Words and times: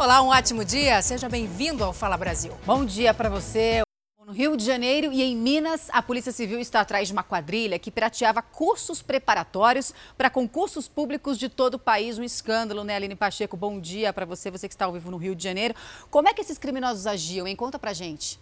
Olá, 0.00 0.22
um 0.22 0.28
ótimo 0.28 0.64
dia. 0.64 1.02
Seja 1.02 1.28
bem-vindo 1.28 1.82
ao 1.82 1.92
Fala 1.92 2.16
Brasil. 2.16 2.56
Bom 2.64 2.84
dia 2.84 3.12
para 3.12 3.28
você. 3.28 3.82
No 4.24 4.32
Rio 4.32 4.56
de 4.56 4.64
Janeiro 4.64 5.12
e 5.12 5.20
em 5.24 5.36
Minas, 5.36 5.88
a 5.92 6.00
Polícia 6.00 6.30
Civil 6.30 6.60
está 6.60 6.82
atrás 6.82 7.08
de 7.08 7.12
uma 7.12 7.24
quadrilha 7.24 7.80
que 7.80 7.90
prateava 7.90 8.40
cursos 8.40 9.02
preparatórios 9.02 9.92
para 10.16 10.30
concursos 10.30 10.86
públicos 10.86 11.36
de 11.36 11.48
todo 11.48 11.74
o 11.74 11.78
país. 11.80 12.16
Um 12.16 12.22
escândalo, 12.22 12.84
né, 12.84 12.94
Aline 12.94 13.16
Pacheco? 13.16 13.56
Bom 13.56 13.80
dia 13.80 14.12
para 14.12 14.24
você, 14.24 14.52
você 14.52 14.68
que 14.68 14.74
está 14.74 14.84
ao 14.84 14.92
vivo 14.92 15.10
no 15.10 15.16
Rio 15.16 15.34
de 15.34 15.42
Janeiro. 15.42 15.74
Como 16.10 16.28
é 16.28 16.32
que 16.32 16.42
esses 16.42 16.58
criminosos 16.58 17.04
agiam, 17.04 17.48
hein? 17.48 17.56
Conta 17.56 17.76
pra 17.76 17.92
gente. 17.92 18.38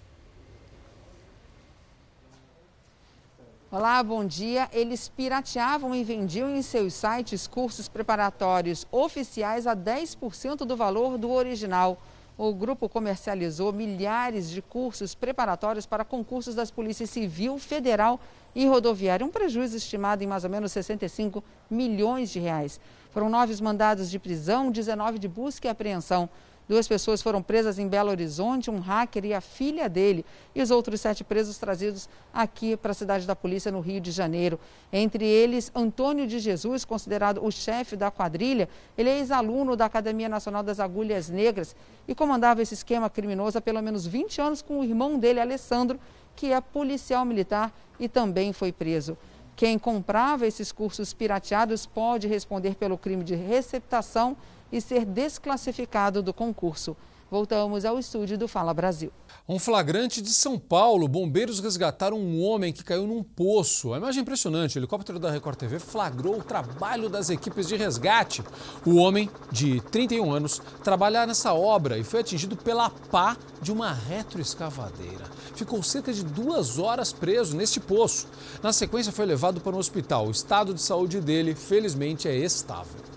Olá, 3.69 4.01
bom 4.01 4.25
dia. 4.25 4.69
Eles 4.73 5.09
pirateavam 5.09 5.93
e 5.93 6.05
vendiam 6.05 6.49
em 6.55 6.63
seus 6.63 6.95
sites 6.95 7.49
cursos 7.49 7.89
preparatórios 7.89 8.87
oficiais 8.93 9.67
a 9.67 9.75
10% 9.75 10.59
do 10.59 10.77
valor 10.77 11.19
do 11.19 11.33
original. 11.33 12.01
O 12.39 12.55
grupo 12.55 12.89
comercializou 12.89 13.73
milhares 13.73 14.49
de 14.51 14.63
cursos 14.63 15.17
preparatórios 15.17 15.85
para 15.85 16.05
concursos 16.05 16.55
das 16.55 16.71
polícias 16.71 17.11
civil, 17.11 17.59
federal 17.59 18.21
e 18.55 18.65
rodoviária, 18.67 19.27
um 19.27 19.31
prejuízo 19.31 19.77
estimado 19.77 20.23
em 20.23 20.29
mais 20.29 20.45
ou 20.45 20.51
menos 20.51 20.71
65 20.71 21.43
milhões 21.69 22.31
de 22.31 22.39
reais. 22.39 22.79
Foram 23.11 23.29
nove 23.29 23.61
mandados 23.61 24.09
de 24.09 24.19
prisão, 24.21 24.71
19 24.71 25.19
de 25.19 25.27
busca 25.27 25.67
e 25.67 25.71
apreensão. 25.71 26.29
Duas 26.69 26.89
pessoas 26.89 27.23
foram 27.23 27.41
presas 27.41 27.79
em 27.79 27.87
Belo 27.87 28.11
Horizonte, 28.11 28.73
um 28.73 28.81
hacker 28.81 29.25
e 29.25 29.33
a 29.33 29.41
filha 29.41 29.89
dele, 29.89 30.25
e 30.53 30.61
os 30.61 30.73
outros 30.73 31.01
sete 31.01 31.23
presos 31.23 31.59
trazidos 31.59 32.09
aqui 32.35 32.77
para 32.77 32.91
a 32.91 32.95
cidade 32.95 33.25
da 33.25 33.37
polícia 33.37 33.71
no 33.71 33.79
Rio 33.79 34.01
de 34.01 34.11
Janeiro. 34.11 34.59
Entre 34.93 35.25
eles, 35.25 35.71
Antônio 35.73 36.27
de 36.27 36.41
Jesus, 36.41 36.85
considerado 36.85 37.45
o 37.45 37.53
chefe 37.53 37.95
da 37.95 38.11
quadrilha, 38.11 38.69
ele 38.99 39.09
é 39.09 39.19
ex-aluno 39.19 39.77
da 39.77 39.85
Academia 39.85 40.29
Nacional 40.29 40.65
das 40.65 40.81
Agulhas 40.81 41.31
Negras 41.31 41.77
e 42.09 42.17
comandava 42.17 42.61
esse 42.61 42.75
esquema 42.75 43.09
criminoso 43.09 43.59
há 43.59 43.61
pelo 43.61 43.81
menos 43.81 44.05
20 44.05 44.41
anos 44.41 44.61
com 44.61 44.81
o 44.81 44.85
irmão 44.85 45.21
dele, 45.21 45.39
Alessandro, 45.39 46.01
que 46.35 46.53
é 46.53 46.61
policial 46.61 47.25
militar 47.25 47.73
e 48.01 48.09
também 48.09 48.53
foi 48.53 48.73
preso. 48.73 49.17
Quem 49.55 49.79
comprava 49.79 50.47
esses 50.47 50.71
cursos 50.73 51.15
pirateados 51.15 51.87
pode 51.87 52.27
responder 52.27 52.75
pelo 52.75 52.99
crime 52.99 53.25
de 53.25 53.35
receptação 53.35 54.37
e 54.73 54.81
ser 54.81 55.05
desclassificado 55.05 56.23
do 56.23 56.33
concurso. 56.33 56.97
Voltamos 57.29 57.85
ao 57.85 57.99
estúdio 57.99 58.39
do 58.39 58.47
Fala 58.47 58.73
Brasil. 58.73 59.11
Um 59.49 59.59
flagrante 59.59 60.23
de 60.23 60.31
São 60.31 60.57
Paulo. 60.57 61.09
Bombeiros 61.09 61.59
resgataram 61.59 62.17
um 62.17 62.41
homem 62.41 62.73
que 62.73 62.85
caiu 62.85 63.05
num 63.05 63.21
poço. 63.21 63.93
A 63.93 63.99
imagem 63.99 64.21
é 64.21 64.23
impressionante. 64.23 64.77
O 64.77 64.79
helicóptero 64.79 65.19
da 65.19 65.29
Record 65.29 65.59
TV 65.59 65.81
flagrou 65.81 66.39
o 66.39 66.43
trabalho 66.43 67.09
das 67.09 67.29
equipes 67.29 67.67
de 67.67 67.75
resgate. 67.77 68.45
O 68.85 68.95
homem, 68.95 69.29
de 69.51 69.81
31 69.81 70.33
anos, 70.33 70.63
trabalha 70.85 71.27
nessa 71.27 71.53
obra 71.53 71.99
e 71.99 72.05
foi 72.05 72.21
atingido 72.21 72.57
pela 72.57 72.91
pá 72.91 73.37
de 73.61 73.73
uma 73.73 73.93
retroescavadeira. 73.93 75.25
Ficou 75.57 75.83
cerca 75.83 76.13
de 76.13 76.25
duas 76.25 76.79
horas 76.79 77.13
preso 77.13 77.57
neste 77.57 77.81
poço. 77.81 78.29
Na 78.63 78.73
sequência, 78.73 79.11
foi 79.11 79.27
levado 79.27 79.61
para 79.61 79.75
um 79.75 79.81
hospital. 79.81 80.29
O 80.29 80.31
estado 80.31 80.73
de 80.73 80.81
saúde 80.81 81.21
dele, 81.21 81.57
felizmente, 81.57 82.29
é 82.29 82.37
estável. 82.37 83.16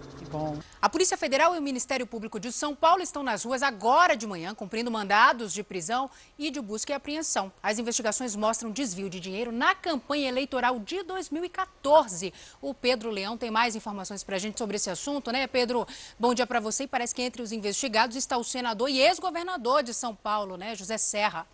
A 0.82 0.90
Polícia 0.90 1.18
Federal 1.18 1.56
e 1.56 1.60
o 1.60 1.62
Ministério 1.62 2.06
Público 2.06 2.40
de 2.40 2.52
São 2.52 2.76
Paulo 2.76 3.02
estão 3.02 3.24
nas 3.24 3.44
ruas 3.44 3.64
agora 3.64 4.16
de 4.16 4.28
manhã, 4.28 4.54
cumprindo 4.54 4.92
mandados 4.92 5.54
de 5.54 5.64
prisão 5.64 6.10
e 6.38 6.52
de 6.52 6.62
busca 6.62 6.92
e 6.92 6.96
apreensão. 6.96 7.52
As 7.62 7.80
investigações 7.80 8.36
mostram 8.36 8.72
desvio 8.72 9.10
de 9.10 9.20
dinheiro 9.20 9.52
na 9.52 9.74
campanha 9.74 10.30
eleitoral 10.30 10.80
de 10.80 11.04
2014. 11.04 12.34
O 12.62 12.74
Pedro 12.74 13.10
Leão 13.10 13.38
tem 13.38 13.52
mais 13.52 13.76
informações 13.76 14.24
para 14.24 14.36
a 14.36 14.40
gente 14.40 14.58
sobre 14.58 14.76
esse 14.76 14.90
assunto, 14.90 15.32
né, 15.32 15.48
Pedro? 15.48 15.88
Bom 16.20 16.34
dia 16.34 16.48
para 16.48 16.60
você. 16.60 16.84
E 16.84 16.88
parece 16.88 17.14
que 17.14 17.22
entre 17.22 17.42
os 17.42 17.52
investigados 17.52 18.16
está 18.16 18.38
o 18.38 18.44
senador 18.44 18.90
e 18.90 19.00
ex-governador 19.00 19.84
de 19.84 19.94
São 19.94 20.16
Paulo, 20.16 20.58
né, 20.58 20.76
José 20.76 20.98
Serra. 20.98 21.46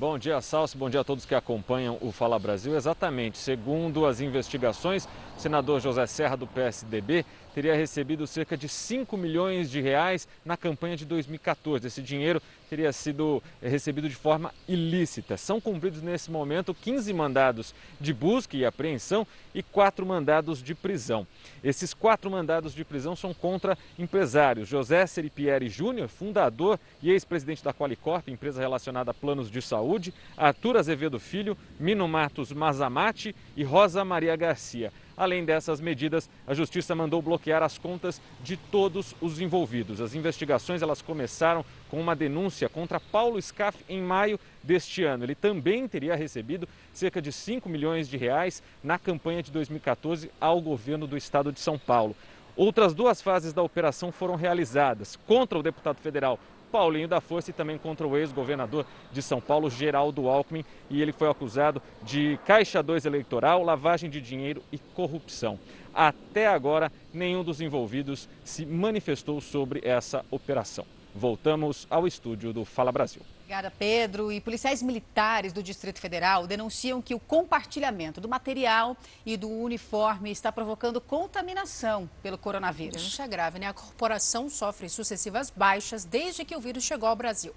Bom 0.00 0.18
dia, 0.18 0.40
Salso. 0.40 0.78
Bom 0.78 0.88
dia 0.88 1.00
a 1.00 1.04
todos 1.04 1.26
que 1.26 1.34
acompanham 1.34 1.98
o 2.00 2.10
Fala 2.10 2.38
Brasil. 2.38 2.74
Exatamente, 2.74 3.36
segundo 3.36 4.06
as 4.06 4.18
investigações, 4.18 5.06
senador 5.40 5.80
José 5.80 6.06
Serra, 6.06 6.36
do 6.36 6.46
PSDB, 6.46 7.24
teria 7.54 7.74
recebido 7.74 8.26
cerca 8.26 8.56
de 8.56 8.68
5 8.68 9.16
milhões 9.16 9.70
de 9.70 9.80
reais 9.80 10.28
na 10.44 10.56
campanha 10.56 10.96
de 10.96 11.04
2014. 11.04 11.86
Esse 11.86 12.02
dinheiro 12.02 12.40
teria 12.68 12.92
sido 12.92 13.42
recebido 13.60 14.08
de 14.08 14.14
forma 14.14 14.52
ilícita. 14.68 15.36
São 15.36 15.60
cumpridos 15.60 16.02
nesse 16.02 16.30
momento 16.30 16.72
15 16.72 17.12
mandados 17.12 17.74
de 18.00 18.12
busca 18.12 18.56
e 18.56 18.64
apreensão 18.64 19.26
e 19.52 19.62
quatro 19.62 20.06
mandados 20.06 20.62
de 20.62 20.74
prisão. 20.74 21.26
Esses 21.64 21.92
quatro 21.92 22.30
mandados 22.30 22.72
de 22.74 22.84
prisão 22.84 23.16
são 23.16 23.34
contra 23.34 23.76
empresários. 23.98 24.68
José 24.68 25.04
Seripieri 25.06 25.68
Júnior, 25.68 26.08
fundador 26.08 26.78
e 27.02 27.10
ex-presidente 27.10 27.64
da 27.64 27.74
Qualicorp, 27.74 28.28
empresa 28.28 28.60
relacionada 28.60 29.10
a 29.10 29.14
planos 29.14 29.50
de 29.50 29.60
saúde, 29.60 30.14
Arthur 30.36 30.76
Azevedo 30.76 31.18
Filho, 31.18 31.56
Mino 31.78 32.06
Matos 32.06 32.52
Mazamati 32.52 33.34
e 33.56 33.64
Rosa 33.64 34.04
Maria 34.04 34.36
Garcia. 34.36 34.92
Além 35.20 35.44
dessas 35.44 35.82
medidas, 35.82 36.30
a 36.46 36.54
justiça 36.54 36.94
mandou 36.94 37.20
bloquear 37.20 37.62
as 37.62 37.76
contas 37.76 38.18
de 38.42 38.56
todos 38.56 39.14
os 39.20 39.38
envolvidos. 39.38 40.00
As 40.00 40.14
investigações 40.14 40.80
elas 40.80 41.02
começaram 41.02 41.62
com 41.90 42.00
uma 42.00 42.16
denúncia 42.16 42.70
contra 42.70 42.98
Paulo 42.98 43.38
Scaff 43.38 43.84
em 43.86 44.00
maio 44.00 44.40
deste 44.62 45.04
ano. 45.04 45.22
Ele 45.22 45.34
também 45.34 45.86
teria 45.86 46.16
recebido 46.16 46.66
cerca 46.90 47.20
de 47.20 47.30
5 47.32 47.68
milhões 47.68 48.08
de 48.08 48.16
reais 48.16 48.62
na 48.82 48.98
campanha 48.98 49.42
de 49.42 49.52
2014 49.52 50.30
ao 50.40 50.58
governo 50.58 51.06
do 51.06 51.18
estado 51.18 51.52
de 51.52 51.60
São 51.60 51.78
Paulo. 51.78 52.16
Outras 52.56 52.94
duas 52.94 53.20
fases 53.20 53.52
da 53.52 53.62
operação 53.62 54.10
foram 54.10 54.36
realizadas 54.36 55.18
contra 55.26 55.58
o 55.58 55.62
deputado 55.62 55.98
federal 55.98 56.40
Paulinho 56.70 57.08
da 57.08 57.20
Força 57.20 57.50
e 57.50 57.52
também 57.52 57.76
contra 57.76 58.06
o 58.06 58.16
ex-governador 58.16 58.86
de 59.12 59.20
São 59.20 59.40
Paulo, 59.40 59.68
Geraldo 59.68 60.28
Alckmin, 60.28 60.64
e 60.88 61.02
ele 61.02 61.12
foi 61.12 61.28
acusado 61.28 61.82
de 62.02 62.38
caixa 62.46 62.82
2 62.82 63.04
eleitoral, 63.04 63.62
lavagem 63.62 64.08
de 64.08 64.20
dinheiro 64.20 64.62
e 64.70 64.78
corrupção. 64.78 65.58
Até 65.92 66.46
agora, 66.46 66.92
nenhum 67.12 67.42
dos 67.42 67.60
envolvidos 67.60 68.28
se 68.44 68.64
manifestou 68.64 69.40
sobre 69.40 69.80
essa 69.84 70.24
operação. 70.30 70.86
Voltamos 71.14 71.86
ao 71.90 72.06
estúdio 72.06 72.52
do 72.52 72.64
Fala 72.64 72.92
Brasil. 72.92 73.22
Obrigada, 73.50 73.74
Pedro. 73.76 74.30
E 74.30 74.40
policiais 74.40 74.80
militares 74.80 75.52
do 75.52 75.60
Distrito 75.60 75.98
Federal 75.98 76.46
denunciam 76.46 77.02
que 77.02 77.16
o 77.16 77.18
compartilhamento 77.18 78.20
do 78.20 78.28
material 78.28 78.96
e 79.26 79.36
do 79.36 79.48
uniforme 79.50 80.30
está 80.30 80.52
provocando 80.52 81.00
contaminação 81.00 82.08
pelo 82.22 82.38
coronavírus. 82.38 83.02
Isso 83.02 83.20
é 83.20 83.26
grave, 83.26 83.58
né? 83.58 83.66
A 83.66 83.72
corporação 83.72 84.48
sofre 84.48 84.88
sucessivas 84.88 85.50
baixas 85.50 86.04
desde 86.04 86.44
que 86.44 86.54
o 86.54 86.60
vírus 86.60 86.84
chegou 86.84 87.08
ao 87.08 87.16
Brasil. 87.16 87.52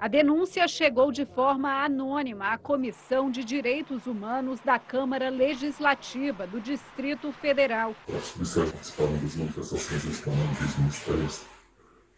A 0.00 0.08
denúncia 0.08 0.66
chegou 0.66 1.12
de 1.12 1.26
forma 1.26 1.84
anônima 1.84 2.54
à 2.54 2.56
Comissão 2.56 3.30
de 3.30 3.44
Direitos 3.44 4.06
Humanos 4.06 4.60
da 4.60 4.78
Câmara 4.78 5.28
Legislativa 5.28 6.46
do 6.46 6.58
Distrito 6.58 7.30
Federal. 7.32 7.94
Os 8.08 8.30
policiais 8.30 8.72
participaram 8.72 9.18
das 9.18 9.36
manifestações 9.36 10.04
deste 10.04 10.22
canal 10.22 10.46
dos 10.46 10.78
ministérios 10.78 11.53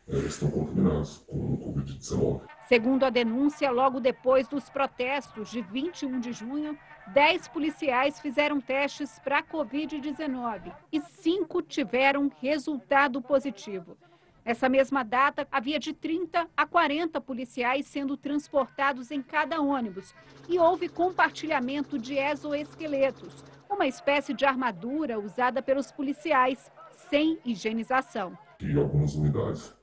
estão 0.08 0.50
contaminados 0.50 1.18
com 1.26 1.36
o 1.36 1.58
Covid-19. 1.58 2.42
Segundo 2.68 3.04
a 3.04 3.10
denúncia, 3.10 3.70
logo 3.70 4.00
depois 4.00 4.46
dos 4.46 4.68
protestos 4.70 5.50
de 5.50 5.60
21 5.62 6.20
de 6.20 6.32
junho, 6.32 6.78
10 7.08 7.48
policiais 7.48 8.20
fizeram 8.20 8.60
testes 8.60 9.18
para 9.18 9.38
a 9.38 9.42
Covid-19 9.42 10.72
e 10.92 11.00
cinco 11.00 11.62
tiveram 11.62 12.30
resultado 12.40 13.20
positivo. 13.20 13.96
Nessa 14.44 14.68
mesma 14.68 15.02
data, 15.02 15.46
havia 15.50 15.78
de 15.78 15.92
30 15.92 16.48
a 16.56 16.66
40 16.66 17.20
policiais 17.20 17.86
sendo 17.86 18.16
transportados 18.16 19.10
em 19.10 19.20
cada 19.20 19.60
ônibus 19.60 20.14
e 20.48 20.56
houve 20.56 20.88
compartilhamento 20.88 21.98
de 21.98 22.16
exoesqueletos, 22.16 23.44
uma 23.68 23.88
espécie 23.88 24.32
de 24.32 24.44
armadura 24.44 25.18
usada 25.18 25.60
pelos 25.60 25.90
policiais, 25.90 26.70
sem 27.10 27.40
higienização. 27.44 28.38
E 28.60 28.78
algumas 28.78 29.16
unidades 29.16 29.75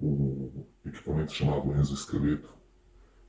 o 0.00 0.66
equipamento 0.84 1.32
chamado 1.32 1.72
exoesqueleto, 1.78 2.48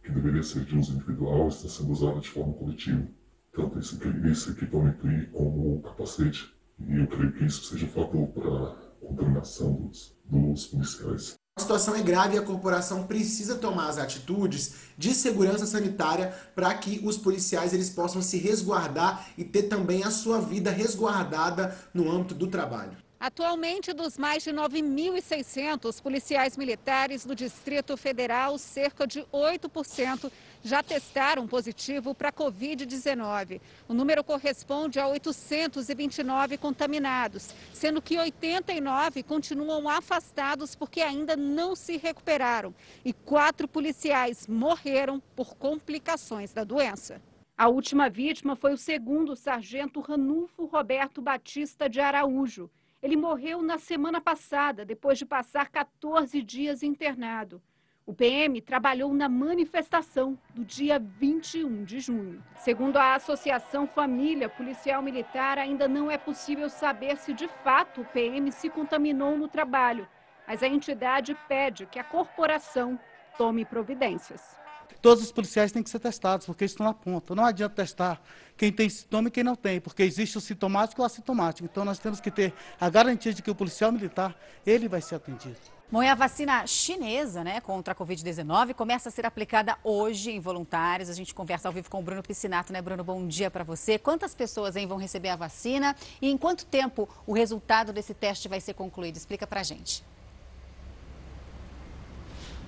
que 0.03 0.11
deveria 0.11 0.43
ser 0.43 0.65
de 0.65 0.77
uso 0.77 0.93
individual, 0.93 1.47
está 1.47 1.67
sendo 1.67 1.91
usado 1.91 2.19
de 2.19 2.29
forma 2.29 2.53
coletiva. 2.53 3.07
Tanto 3.53 3.79
esse, 3.79 3.99
esse 4.31 4.51
equipamento 4.51 5.05
aí 5.05 5.25
como 5.27 5.75
o 5.75 5.81
capacete. 5.81 6.53
E 6.79 6.97
eu 6.97 7.07
creio 7.07 7.33
que 7.33 7.45
isso 7.45 7.65
seja 7.65 7.85
um 7.85 7.89
fator 7.89 8.27
para 8.29 8.49
a 8.49 8.75
contaminação 9.05 9.73
dos, 9.73 10.15
dos 10.25 10.67
policiais. 10.67 11.35
A 11.57 11.61
situação 11.61 11.95
é 11.95 12.01
grave 12.01 12.35
e 12.35 12.39
a 12.39 12.41
corporação 12.41 13.05
precisa 13.05 13.55
tomar 13.55 13.89
as 13.89 13.97
atitudes 13.97 14.75
de 14.97 15.13
segurança 15.13 15.65
sanitária 15.65 16.33
para 16.55 16.73
que 16.73 17.01
os 17.03 17.17
policiais 17.17 17.73
eles 17.73 17.89
possam 17.89 18.21
se 18.21 18.37
resguardar 18.37 19.27
e 19.37 19.43
ter 19.43 19.63
também 19.63 20.03
a 20.03 20.09
sua 20.09 20.39
vida 20.39 20.71
resguardada 20.71 21.77
no 21.93 22.09
âmbito 22.09 22.33
do 22.33 22.47
trabalho. 22.47 22.97
Atualmente, 23.21 23.93
dos 23.93 24.17
mais 24.17 24.41
de 24.41 24.49
9.600 24.49 26.01
policiais 26.01 26.57
militares 26.57 27.23
do 27.23 27.35
Distrito 27.35 27.95
Federal, 27.95 28.57
cerca 28.57 29.05
de 29.05 29.21
8% 29.31 30.31
já 30.63 30.81
testaram 30.81 31.47
positivo 31.47 32.15
para 32.15 32.29
a 32.29 32.33
Covid-19. 32.33 33.61
O 33.87 33.93
número 33.93 34.23
corresponde 34.23 34.99
a 34.99 35.07
829 35.07 36.57
contaminados, 36.57 37.53
sendo 37.71 38.01
que 38.01 38.17
89 38.17 39.21
continuam 39.21 39.87
afastados 39.87 40.73
porque 40.73 41.01
ainda 41.01 41.37
não 41.37 41.75
se 41.75 41.97
recuperaram. 41.97 42.73
E 43.05 43.13
quatro 43.13 43.67
policiais 43.67 44.47
morreram 44.47 45.21
por 45.35 45.53
complicações 45.53 46.53
da 46.53 46.63
doença. 46.63 47.21
A 47.55 47.69
última 47.69 48.09
vítima 48.09 48.55
foi 48.55 48.73
o 48.73 48.77
segundo 48.77 49.35
sargento 49.35 50.01
Ranulfo 50.01 50.65
Roberto 50.65 51.21
Batista 51.21 51.87
de 51.87 51.99
Araújo. 51.99 52.67
Ele 53.01 53.17
morreu 53.17 53.63
na 53.63 53.79
semana 53.79 54.21
passada, 54.21 54.85
depois 54.85 55.17
de 55.17 55.25
passar 55.25 55.69
14 55.69 56.39
dias 56.43 56.83
internado. 56.83 57.59
O 58.05 58.13
PM 58.13 58.61
trabalhou 58.61 59.11
na 59.11 59.27
manifestação 59.27 60.37
do 60.53 60.63
dia 60.63 60.99
21 60.99 61.83
de 61.83 61.99
junho. 61.99 62.43
Segundo 62.57 62.97
a 62.97 63.15
Associação 63.15 63.87
Família 63.87 64.47
Policial 64.47 65.01
Militar, 65.01 65.57
ainda 65.57 65.87
não 65.87 66.11
é 66.11 66.17
possível 66.17 66.69
saber 66.69 67.17
se 67.17 67.33
de 67.33 67.47
fato 67.63 68.01
o 68.01 68.05
PM 68.05 68.51
se 68.51 68.69
contaminou 68.69 69.35
no 69.35 69.47
trabalho, 69.47 70.07
mas 70.47 70.61
a 70.61 70.67
entidade 70.67 71.35
pede 71.47 71.87
que 71.87 71.97
a 71.97 72.03
corporação 72.03 72.99
tome 73.35 73.65
providências. 73.65 74.60
Todos 75.01 75.23
os 75.23 75.31
policiais 75.31 75.71
têm 75.71 75.83
que 75.83 75.89
ser 75.89 75.99
testados, 75.99 76.45
porque 76.45 76.65
estão 76.65 76.85
na 76.85 76.93
ponta. 76.93 77.35
Não 77.35 77.45
adianta 77.45 77.75
testar 77.75 78.21
quem 78.57 78.71
tem 78.71 78.89
sintoma 78.89 79.27
e 79.27 79.31
quem 79.31 79.43
não 79.43 79.55
tem, 79.55 79.79
porque 79.79 80.03
existe 80.03 80.37
o 80.37 80.41
sintomático 80.41 81.01
e 81.01 81.03
o 81.03 81.05
assintomático. 81.05 81.67
Então 81.71 81.83
nós 81.83 81.99
temos 81.99 82.19
que 82.19 82.29
ter 82.29 82.53
a 82.79 82.89
garantia 82.89 83.33
de 83.33 83.41
que 83.41 83.49
o 83.49 83.55
policial 83.55 83.91
militar, 83.91 84.35
ele 84.65 84.87
vai 84.87 85.01
ser 85.01 85.15
atendido. 85.15 85.57
Bom, 85.91 86.01
e 86.01 86.07
a 86.07 86.15
vacina 86.15 86.65
chinesa 86.65 87.43
né, 87.43 87.59
contra 87.59 87.91
a 87.93 87.95
Covid-19 87.95 88.73
começa 88.73 89.09
a 89.09 89.11
ser 89.11 89.25
aplicada 89.25 89.77
hoje 89.83 90.31
em 90.31 90.39
voluntários. 90.39 91.09
A 91.09 91.13
gente 91.13 91.33
conversa 91.33 91.67
ao 91.67 91.73
vivo 91.73 91.89
com 91.89 91.99
o 91.99 92.01
Bruno 92.01 92.23
Piscinato, 92.23 92.71
né, 92.71 92.81
Bruno? 92.81 93.03
Bom 93.03 93.27
dia 93.27 93.51
para 93.51 93.65
você. 93.65 93.99
Quantas 93.99 94.33
pessoas 94.33 94.77
hein, 94.77 94.87
vão 94.87 94.97
receber 94.97 95.27
a 95.27 95.35
vacina 95.35 95.93
e 96.21 96.31
em 96.31 96.37
quanto 96.37 96.65
tempo 96.65 97.09
o 97.27 97.33
resultado 97.33 97.91
desse 97.91 98.13
teste 98.13 98.47
vai 98.47 98.61
ser 98.61 98.73
concluído? 98.73 99.17
Explica 99.17 99.45
para 99.45 99.59
a 99.59 99.63
gente. 99.63 100.01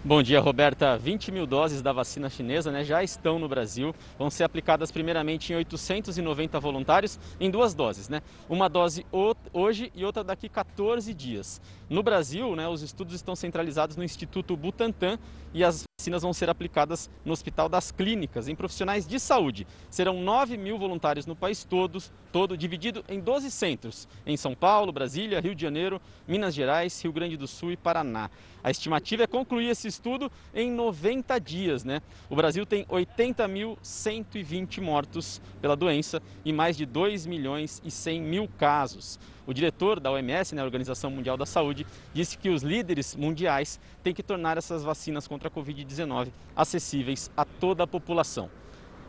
Bom 0.05 0.21
dia, 0.21 0.41
Roberta. 0.41 0.97
20 0.97 1.31
mil 1.31 1.47
doses 1.47 1.81
da 1.81 1.93
vacina 1.93 2.29
chinesa 2.29 2.69
né, 2.69 2.83
já 2.83 3.01
estão 3.01 3.39
no 3.39 3.47
Brasil. 3.47 3.95
Vão 4.19 4.29
ser 4.29 4.43
aplicadas 4.43 4.91
primeiramente 4.91 5.53
em 5.53 5.55
890 5.55 6.59
voluntários 6.59 7.17
em 7.39 7.49
duas 7.49 7.73
doses, 7.73 8.09
né? 8.09 8.21
Uma 8.49 8.67
dose 8.67 9.05
hoje 9.53 9.93
e 9.95 10.03
outra 10.03 10.21
daqui 10.21 10.49
14 10.49 11.13
dias. 11.13 11.61
No 11.89 12.03
Brasil, 12.03 12.53
né, 12.53 12.67
os 12.67 12.81
estudos 12.81 13.15
estão 13.15 13.33
centralizados 13.33 13.95
no 13.95 14.03
Instituto 14.03 14.57
Butantan 14.57 15.17
e 15.53 15.63
as 15.63 15.85
vacinas 15.97 16.21
vão 16.21 16.33
ser 16.33 16.49
aplicadas 16.49 17.09
no 17.23 17.31
Hospital 17.31 17.69
das 17.69 17.89
Clínicas, 17.89 18.49
em 18.49 18.55
profissionais 18.55 19.07
de 19.07 19.17
saúde. 19.21 19.65
Serão 19.89 20.21
9 20.21 20.57
mil 20.57 20.77
voluntários 20.77 21.25
no 21.25 21.33
país 21.33 21.63
todo, 21.63 22.03
todo 22.33 22.57
dividido 22.57 23.05
em 23.07 23.19
12 23.19 23.51
centros, 23.51 24.07
em 24.25 24.35
São 24.35 24.55
Paulo, 24.55 24.91
Brasília, 24.91 25.39
Rio 25.39 25.53
de 25.53 25.61
Janeiro, 25.61 26.01
Minas 26.27 26.55
Gerais, 26.55 26.99
Rio 26.99 27.13
Grande 27.13 27.37
do 27.37 27.47
Sul 27.47 27.71
e 27.71 27.77
Paraná. 27.77 28.31
A 28.63 28.71
estimativa 28.71 29.21
é 29.23 29.27
concluir 29.27 29.69
esse 29.69 29.87
estudo 29.87 30.31
em 30.51 30.71
90 30.71 31.39
dias. 31.39 31.83
Né? 31.83 32.01
O 32.31 32.35
Brasil 32.35 32.65
tem 32.65 32.85
80.120 32.85 34.81
mortos 34.81 35.39
pela 35.61 35.75
doença 35.75 36.19
e 36.43 36.51
mais 36.51 36.75
de 36.75 36.87
2 36.87 37.27
milhões 37.27 37.79
e 37.85 37.91
100 37.91 38.21
mil 38.23 38.49
casos. 38.57 39.19
O 39.45 39.53
diretor 39.53 39.99
da 39.99 40.09
OMS, 40.09 40.55
né, 40.55 40.61
a 40.63 40.65
Organização 40.65 41.11
Mundial 41.11 41.37
da 41.37 41.45
Saúde, 41.45 41.85
disse 42.13 42.35
que 42.35 42.49
os 42.49 42.63
líderes 42.63 43.15
mundiais 43.15 43.79
têm 44.01 44.13
que 44.13 44.23
tornar 44.23 44.57
essas 44.57 44.83
vacinas 44.83 45.27
contra 45.27 45.49
a 45.49 45.51
Covid-19 45.51 46.29
acessíveis 46.55 47.29
a 47.37 47.45
toda 47.45 47.83
a 47.83 47.87
população. 47.87 48.49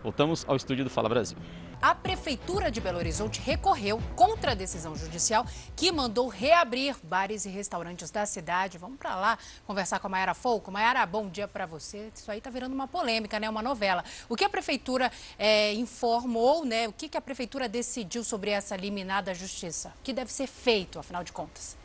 Voltamos 0.03 0.44
ao 0.47 0.56
estúdio 0.56 0.85
do 0.85 0.91
Fala 0.91 1.09
Brasil 1.09 1.38
a 1.85 1.95
Prefeitura 1.95 2.71
de 2.71 2.81
Belo 2.81 2.97
Horizonte 2.97 3.43
recorreu 3.43 4.01
contra 4.17 4.53
a 4.53 4.55
decisão 4.55 4.97
judicial 4.97 5.45
que 5.77 5.93
mandou 5.93 6.29
reabrir 6.29 6.97
bares 7.03 7.45
e 7.45 7.51
restaurantes 7.51 8.11
da 8.11 8.25
cidade. 8.25 8.79
Vamos 8.79 8.97
para 8.97 9.15
lá 9.15 9.39
conversar 9.67 10.01
com 10.01 10.07
a 10.07 10.11
Mayara 10.11 10.33
Folco. 10.33 10.73
Mayara, 10.73 11.05
bom 11.05 11.29
dia 11.29 11.47
para 11.47 11.67
você. 11.67 12.11
Isso 12.15 12.31
aí 12.31 12.39
está 12.39 12.49
virando 12.49 12.73
uma 12.73 12.89
polêmica, 12.89 13.39
né? 13.39 13.51
Uma 13.51 13.61
novela. 13.61 14.03
O 14.31 14.35
que 14.35 14.47
a 14.47 14.49
Prefeitura 14.49 15.13
é, 15.39 15.75
informou, 15.75 16.65
né? 16.65 16.89
O 16.89 16.93
que, 16.95 17.07
que 17.07 17.19
a 17.19 17.21
Prefeitura 17.21 17.69
decidiu 17.69 18.25
sobre 18.25 18.51
essa 18.51 18.75
liminar 18.77 19.23
da 19.23 19.35
Justiça? 19.35 19.93
O 20.01 20.03
que 20.03 20.15
deve 20.15 20.33
ser 20.33 20.47
feito, 20.47 20.99
afinal 20.99 21.23
de 21.23 21.33
contas? 21.33 21.84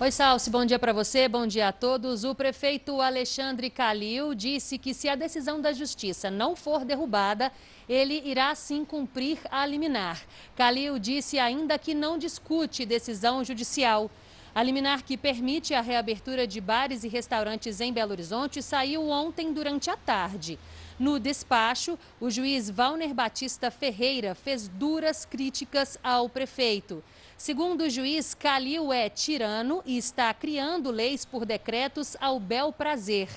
Oi, 0.00 0.10
Salsi, 0.10 0.50
bom 0.50 0.64
dia 0.64 0.76
para 0.76 0.92
você, 0.92 1.28
bom 1.28 1.46
dia 1.46 1.68
a 1.68 1.72
todos. 1.72 2.24
O 2.24 2.34
prefeito 2.34 3.00
Alexandre 3.00 3.70
Calil 3.70 4.34
disse 4.34 4.76
que 4.76 4.92
se 4.92 5.08
a 5.08 5.14
decisão 5.14 5.60
da 5.60 5.72
justiça 5.72 6.32
não 6.32 6.56
for 6.56 6.84
derrubada, 6.84 7.52
ele 7.88 8.20
irá 8.24 8.52
sim 8.56 8.84
cumprir 8.84 9.38
a 9.52 9.64
liminar. 9.64 10.20
Calil 10.56 10.98
disse 10.98 11.38
ainda 11.38 11.78
que 11.78 11.94
não 11.94 12.18
discute 12.18 12.84
decisão 12.84 13.44
judicial. 13.44 14.10
A 14.52 14.64
liminar 14.64 15.04
que 15.04 15.16
permite 15.16 15.74
a 15.74 15.80
reabertura 15.80 16.44
de 16.44 16.60
bares 16.60 17.04
e 17.04 17.08
restaurantes 17.08 17.80
em 17.80 17.92
Belo 17.92 18.10
Horizonte 18.10 18.60
saiu 18.62 19.08
ontem 19.08 19.52
durante 19.52 19.90
a 19.90 19.96
tarde. 19.96 20.58
No 20.98 21.20
despacho, 21.20 21.96
o 22.20 22.30
juiz 22.30 22.68
Valner 22.68 23.14
Batista 23.14 23.70
Ferreira 23.70 24.34
fez 24.34 24.66
duras 24.66 25.24
críticas 25.24 25.96
ao 26.02 26.28
prefeito. 26.28 27.02
Segundo 27.36 27.82
o 27.82 27.90
juiz, 27.90 28.32
Calil 28.32 28.92
é 28.92 29.08
tirano 29.08 29.82
e 29.84 29.98
está 29.98 30.32
criando 30.32 30.90
leis 30.90 31.24
por 31.24 31.44
decretos 31.44 32.16
ao 32.20 32.38
bel 32.38 32.72
prazer. 32.72 33.28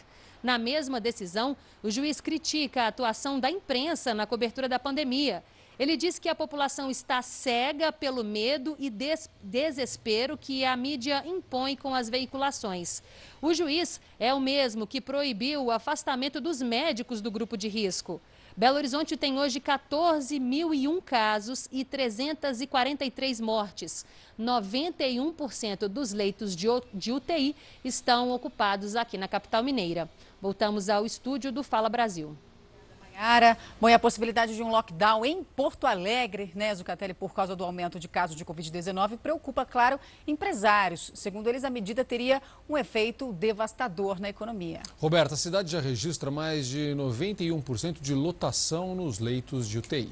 Na 0.42 0.58
mesma 0.58 1.00
decisão, 1.00 1.58
o 1.82 1.90
juiz 1.90 2.22
critica 2.22 2.84
a 2.84 2.88
atuação 2.88 3.40
da 3.40 3.50
imprensa 3.50 4.14
na 4.14 4.28
cobertura 4.28 4.70
da 4.70 4.78
pandemia. 4.78 5.44
Ele 5.80 5.98
diz 5.98 6.18
que 6.18 6.30
a 6.30 6.36
população 6.36 6.90
está 6.90 7.22
cega 7.22 7.92
pelo 7.92 8.24
medo 8.24 8.76
e 8.80 8.90
des 8.90 9.30
desespero 9.44 10.38
que 10.38 10.64
a 10.64 10.76
mídia 10.76 11.24
impõe 11.26 11.76
com 11.76 11.94
as 11.94 12.10
veiculações. 12.10 13.04
O 13.42 13.54
juiz 13.54 14.00
é 14.20 14.34
o 14.34 14.40
mesmo 14.40 14.88
que 14.88 15.02
proibiu 15.02 15.66
o 15.66 15.72
afastamento 15.72 16.40
dos 16.40 16.62
médicos 16.62 17.20
do 17.20 17.30
grupo 17.30 17.58
de 17.58 17.68
risco. 17.68 18.22
Belo 18.58 18.78
Horizonte 18.78 19.16
tem 19.16 19.38
hoje 19.38 19.60
14.001 19.60 21.00
casos 21.04 21.70
e 21.72 21.86
343 21.86 23.40
mortes. 23.40 24.04
91% 24.40 25.88
dos 25.88 26.12
leitos 26.12 26.56
de 26.56 27.12
UTI 27.12 27.56
estão 27.86 28.32
ocupados 28.32 28.96
aqui 28.96 29.16
na 29.16 29.28
capital 29.28 29.64
mineira. 29.64 30.10
Voltamos 30.42 30.90
ao 30.90 31.06
estúdio 31.06 31.52
do 31.52 31.62
Fala 31.62 31.88
Brasil. 31.88 32.36
Ara. 33.18 33.58
Bom, 33.82 33.90
e 33.90 33.94
a 33.94 34.00
possibilidade 34.00 34.56
de 34.56 34.62
um 34.62 34.70
lockdown 34.70 35.26
em 35.26 35.44
Porto 35.44 35.88
Alegre, 35.88 36.52
né, 36.54 36.74
Zucatelli, 36.76 37.16
por 37.16 37.34
causa 37.34 37.56
do 37.56 37.64
aumento 37.64 38.00
de 38.00 38.08
casos 38.08 38.36
de 38.36 38.46
Covid-19, 38.46 39.18
preocupa, 39.18 39.66
claro, 39.66 40.00
empresários. 40.28 41.12
Segundo 41.16 41.48
eles, 41.48 41.64
a 41.64 41.70
medida 41.70 42.06
teria 42.06 42.40
um 42.70 42.78
efeito 42.78 43.34
devastador 43.34 44.20
na 44.20 44.30
economia. 44.30 44.84
Roberta, 45.00 45.34
a 45.34 45.38
cidade 45.38 45.72
já 45.72 45.82
registra 45.82 46.30
mais 46.30 46.68
de 46.68 46.94
91% 46.96 48.00
de 48.00 48.14
lotação 48.14 48.94
nos 48.94 49.18
leitos 49.18 49.68
de 49.68 49.80
UTI. 49.80 50.12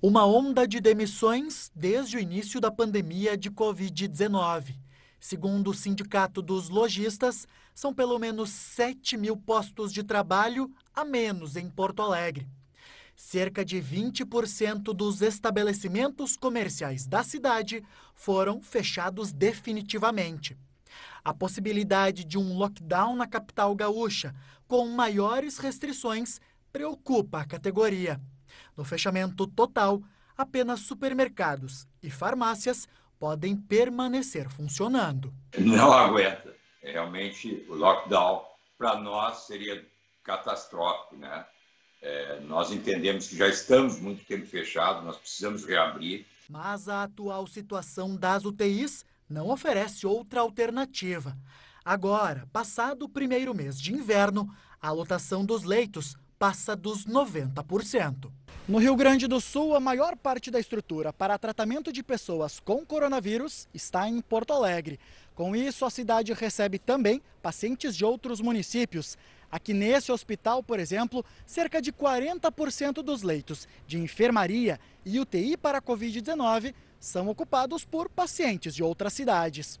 Uma 0.00 0.24
onda 0.24 0.66
de 0.66 0.80
demissões 0.80 1.70
desde 1.74 2.16
o 2.16 2.20
início 2.20 2.58
da 2.58 2.70
pandemia 2.70 3.36
de 3.36 3.50
Covid-19. 3.50 4.74
Segundo 5.20 5.70
o 5.70 5.74
Sindicato 5.74 6.40
dos 6.42 6.68
Lojistas, 6.68 7.46
são 7.74 7.94
pelo 7.94 8.18
menos 8.18 8.50
7 8.50 9.16
mil 9.16 9.36
postos 9.36 9.92
de 9.92 10.02
trabalho 10.02 10.68
a 10.94 11.04
menos 11.04 11.56
em 11.56 11.68
Porto 11.68 12.02
Alegre. 12.02 12.46
Cerca 13.14 13.64
de 13.64 13.76
20% 13.80 14.94
dos 14.94 15.22
estabelecimentos 15.22 16.36
comerciais 16.36 17.06
da 17.06 17.22
cidade 17.22 17.84
foram 18.14 18.60
fechados 18.60 19.32
definitivamente. 19.32 20.56
A 21.24 21.32
possibilidade 21.32 22.24
de 22.24 22.36
um 22.36 22.56
lockdown 22.56 23.14
na 23.14 23.26
capital 23.26 23.74
gaúcha, 23.74 24.34
com 24.66 24.88
maiores 24.88 25.58
restrições, 25.58 26.40
preocupa 26.72 27.40
a 27.40 27.44
categoria. 27.44 28.20
No 28.76 28.84
fechamento 28.84 29.46
total, 29.46 30.02
apenas 30.36 30.80
supermercados 30.80 31.86
e 32.02 32.10
farmácias 32.10 32.88
podem 33.18 33.54
permanecer 33.54 34.50
funcionando. 34.50 35.32
Não 35.56 35.92
aguenta. 35.92 36.56
Realmente, 36.82 37.64
o 37.68 37.74
lockdown 37.74 38.44
para 38.76 38.96
nós 38.96 39.46
seria 39.46 39.86
catastrófico, 40.22 41.16
né? 41.16 41.44
É, 42.00 42.40
nós 42.40 42.72
entendemos 42.72 43.28
que 43.28 43.36
já 43.36 43.46
estamos 43.46 44.00
muito 44.00 44.24
tempo 44.24 44.44
fechados, 44.44 45.04
nós 45.04 45.16
precisamos 45.16 45.64
reabrir. 45.64 46.26
Mas 46.48 46.88
a 46.88 47.04
atual 47.04 47.46
situação 47.46 48.16
das 48.16 48.44
UTIs 48.44 49.04
não 49.28 49.50
oferece 49.50 50.06
outra 50.06 50.40
alternativa. 50.40 51.36
Agora, 51.84 52.48
passado 52.52 53.04
o 53.04 53.08
primeiro 53.08 53.54
mês 53.54 53.80
de 53.80 53.92
inverno, 53.92 54.52
a 54.80 54.90
lotação 54.90 55.44
dos 55.44 55.62
leitos 55.62 56.16
passa 56.38 56.74
dos 56.74 57.06
90%. 57.06 58.30
No 58.68 58.78
Rio 58.78 58.94
Grande 58.96 59.26
do 59.26 59.40
Sul, 59.40 59.74
a 59.74 59.80
maior 59.80 60.16
parte 60.16 60.50
da 60.50 60.60
estrutura 60.60 61.12
para 61.12 61.38
tratamento 61.38 61.92
de 61.92 62.02
pessoas 62.02 62.60
com 62.60 62.84
coronavírus 62.84 63.68
está 63.72 64.08
em 64.08 64.20
Porto 64.20 64.52
Alegre. 64.52 64.98
Com 65.34 65.56
isso, 65.56 65.84
a 65.84 65.90
cidade 65.90 66.32
recebe 66.32 66.78
também 66.78 67.22
pacientes 67.40 67.96
de 67.96 68.04
outros 68.04 68.40
municípios. 68.40 69.16
Aqui 69.52 69.74
nesse 69.74 70.10
hospital, 70.10 70.62
por 70.62 70.80
exemplo, 70.80 71.22
cerca 71.44 71.82
de 71.82 71.92
40% 71.92 73.02
dos 73.02 73.22
leitos 73.22 73.68
de 73.86 73.98
enfermaria 73.98 74.80
e 75.04 75.20
UTI 75.20 75.58
para 75.58 75.82
Covid-19 75.82 76.72
são 76.98 77.28
ocupados 77.28 77.84
por 77.84 78.08
pacientes 78.08 78.74
de 78.74 78.82
outras 78.82 79.12
cidades. 79.12 79.78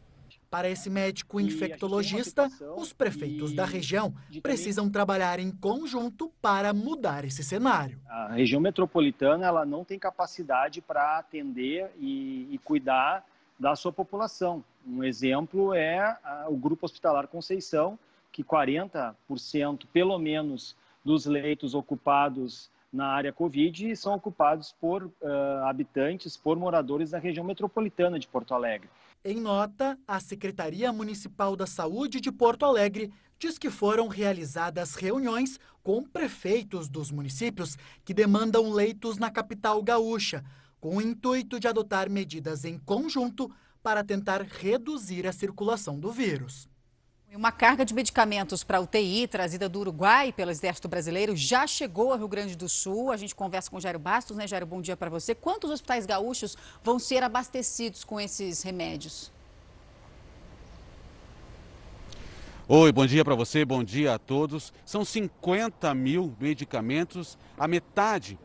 Para 0.50 0.68
esse 0.68 0.90
médico 0.90 1.40
infectologista, 1.40 2.50
os 2.76 2.92
prefeitos 2.92 3.54
da 3.54 3.64
região 3.64 4.14
precisam 4.42 4.90
trabalhar 4.90 5.38
em 5.38 5.50
conjunto 5.50 6.30
para 6.42 6.74
mudar 6.74 7.24
esse 7.24 7.42
cenário. 7.42 7.98
A 8.06 8.34
região 8.34 8.60
metropolitana 8.60 9.46
ela 9.46 9.64
não 9.64 9.82
tem 9.82 9.98
capacidade 9.98 10.82
para 10.82 11.18
atender 11.18 11.90
e, 11.98 12.46
e, 12.50 12.58
cuidar 12.58 13.24
da 13.58 13.74
sua 13.74 13.90
população. 13.90 14.62
Um 14.86 15.02
exemplo 15.02 15.72
é 15.72 16.18
o 16.48 16.56
Grupo 16.58 16.84
Hospitalar 16.84 17.26
Conceição, 17.28 17.98
que 18.32 18.42
40% 18.42 19.86
pelo 19.92 20.18
menos 20.18 20.74
dos 21.04 21.26
leitos 21.26 21.74
ocupados 21.74 22.70
na 22.92 23.06
área 23.06 23.32
Covid 23.32 23.96
são 23.96 24.14
ocupados 24.14 24.74
por 24.80 25.04
uh, 25.04 25.12
habitantes, 25.66 26.36
por 26.36 26.58
moradores 26.58 27.10
da 27.10 27.18
região 27.18 27.44
metropolitana 27.44 28.18
de 28.18 28.28
Porto 28.28 28.54
Alegre. 28.54 28.88
Em 29.24 29.40
nota, 29.40 29.98
a 30.06 30.18
Secretaria 30.20 30.92
Municipal 30.92 31.56
da 31.56 31.66
Saúde 31.66 32.20
de 32.20 32.30
Porto 32.30 32.64
Alegre 32.66 33.12
diz 33.38 33.56
que 33.56 33.70
foram 33.70 34.08
realizadas 34.08 34.94
reuniões 34.94 35.58
com 35.82 36.02
prefeitos 36.02 36.88
dos 36.88 37.10
municípios 37.10 37.76
que 38.04 38.12
demandam 38.12 38.70
leitos 38.72 39.18
na 39.18 39.30
capital 39.30 39.82
gaúcha, 39.82 40.44
com 40.80 40.96
o 40.96 41.00
intuito 41.00 41.58
de 41.58 41.68
adotar 41.68 42.10
medidas 42.10 42.64
em 42.64 42.78
conjunto 42.78 43.50
para 43.82 44.04
tentar 44.04 44.42
reduzir 44.42 45.26
a 45.26 45.32
circulação 45.32 45.98
do 45.98 46.10
vírus. 46.12 46.68
Uma 47.34 47.50
carga 47.50 47.82
de 47.82 47.94
medicamentos 47.94 48.62
para 48.62 48.78
UTI 48.78 49.26
trazida 49.26 49.66
do 49.66 49.80
Uruguai 49.80 50.30
pelo 50.32 50.50
Exército 50.50 50.86
Brasileiro 50.86 51.34
já 51.34 51.66
chegou 51.66 52.12
ao 52.12 52.18
Rio 52.18 52.28
Grande 52.28 52.54
do 52.54 52.68
Sul. 52.68 53.10
A 53.10 53.16
gente 53.16 53.34
conversa 53.34 53.70
com 53.70 53.80
Jairo 53.80 53.98
Bastos, 53.98 54.36
né, 54.36 54.46
Jairo? 54.46 54.66
Bom 54.66 54.82
dia 54.82 54.98
para 54.98 55.08
você. 55.08 55.34
Quantos 55.34 55.70
hospitais 55.70 56.04
gaúchos 56.04 56.58
vão 56.84 56.98
ser 56.98 57.22
abastecidos 57.22 58.04
com 58.04 58.20
esses 58.20 58.62
remédios? 58.62 59.32
Oi, 62.68 62.92
bom 62.92 63.06
dia 63.06 63.24
para 63.24 63.34
você, 63.34 63.64
bom 63.64 63.82
dia 63.82 64.12
a 64.12 64.18
todos. 64.18 64.70
São 64.84 65.02
50 65.02 65.94
mil 65.94 66.36
medicamentos, 66.38 67.38
a 67.56 67.66
metade 67.66 68.38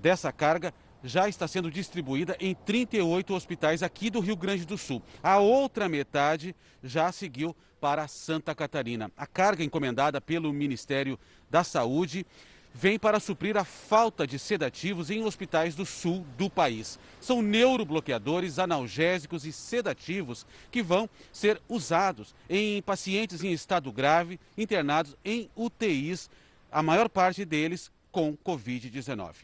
dessa 0.00 0.32
carga 0.32 0.72
já 1.02 1.28
está 1.28 1.48
sendo 1.48 1.70
distribuída 1.70 2.36
em 2.40 2.54
38 2.54 3.34
hospitais 3.34 3.82
aqui 3.82 4.10
do 4.10 4.20
Rio 4.20 4.36
Grande 4.36 4.64
do 4.64 4.76
Sul. 4.76 5.02
A 5.22 5.38
outra 5.38 5.88
metade 5.88 6.54
já 6.82 7.10
seguiu 7.12 7.54
para 7.80 8.06
Santa 8.06 8.54
Catarina. 8.54 9.10
A 9.16 9.26
carga 9.26 9.64
encomendada 9.64 10.20
pelo 10.20 10.52
Ministério 10.52 11.18
da 11.50 11.64
Saúde 11.64 12.26
vem 12.72 12.98
para 12.98 13.18
suprir 13.18 13.56
a 13.56 13.64
falta 13.64 14.26
de 14.26 14.38
sedativos 14.38 15.10
em 15.10 15.24
hospitais 15.24 15.74
do 15.74 15.84
sul 15.84 16.24
do 16.36 16.48
país. 16.48 16.98
São 17.20 17.42
neurobloqueadores, 17.42 18.58
analgésicos 18.58 19.44
e 19.44 19.52
sedativos 19.52 20.46
que 20.70 20.82
vão 20.82 21.08
ser 21.32 21.60
usados 21.68 22.34
em 22.48 22.80
pacientes 22.82 23.42
em 23.42 23.52
estado 23.52 23.90
grave 23.90 24.38
internados 24.56 25.16
em 25.24 25.50
UTIs, 25.56 26.30
a 26.70 26.82
maior 26.82 27.08
parte 27.08 27.44
deles 27.44 27.90
com 28.12 28.36
Covid-19. 28.36 29.34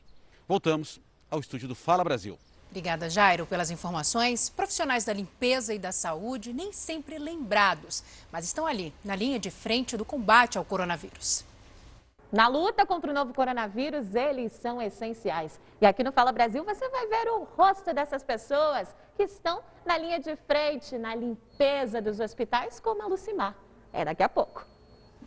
Voltamos 0.49 1.01
ao 1.31 1.41
estúdio 1.41 1.69
do 1.69 1.75
Fala 1.75 2.05
Brasil. 2.05 2.39
Obrigada, 2.71 3.09
Jairo, 3.09 3.47
pelas 3.47 3.71
informações. 3.71 4.51
Profissionais 4.51 5.05
da 5.05 5.13
limpeza 5.13 5.73
e 5.73 5.79
da 5.79 5.93
saúde 5.93 6.53
nem 6.53 6.73
sempre 6.73 7.19
lembrados, 7.19 8.03
mas 8.31 8.45
estão 8.45 8.67
ali, 8.67 8.93
na 9.05 9.17
linha 9.17 9.39
de 9.39 9.51
frente 9.51 9.97
do 9.97 10.05
combate 10.05 10.59
ao 10.59 10.65
coronavírus. 10.65 11.45
Na 12.31 12.49
luta 12.49 12.85
contra 12.85 13.11
o 13.11 13.15
novo 13.15 13.33
coronavírus, 13.33 14.15
eles 14.15 14.53
são 14.53 14.83
essenciais. 14.83 15.59
E 15.81 15.87
aqui 15.87 16.03
no 16.03 16.13
Fala 16.13 16.33
Brasil 16.33 16.65
você 16.65 16.89
vai 16.89 17.07
ver 17.07 17.29
o 17.31 17.45
rosto 17.57 17.95
dessas 17.95 18.23
pessoas 18.23 18.95
que 19.17 19.23
estão 19.23 19.63
na 19.85 19.97
linha 19.97 20.19
de 20.19 20.37
frente, 20.37 20.99
na 20.99 21.15
limpeza 21.15 22.03
dos 22.03 22.19
hospitais, 22.21 22.81
como 22.81 23.03
a 23.03 23.07
Lucimar. 23.07 23.55
É 23.93 24.05
daqui 24.05 24.23
a 24.23 24.29
pouco. 24.29 24.67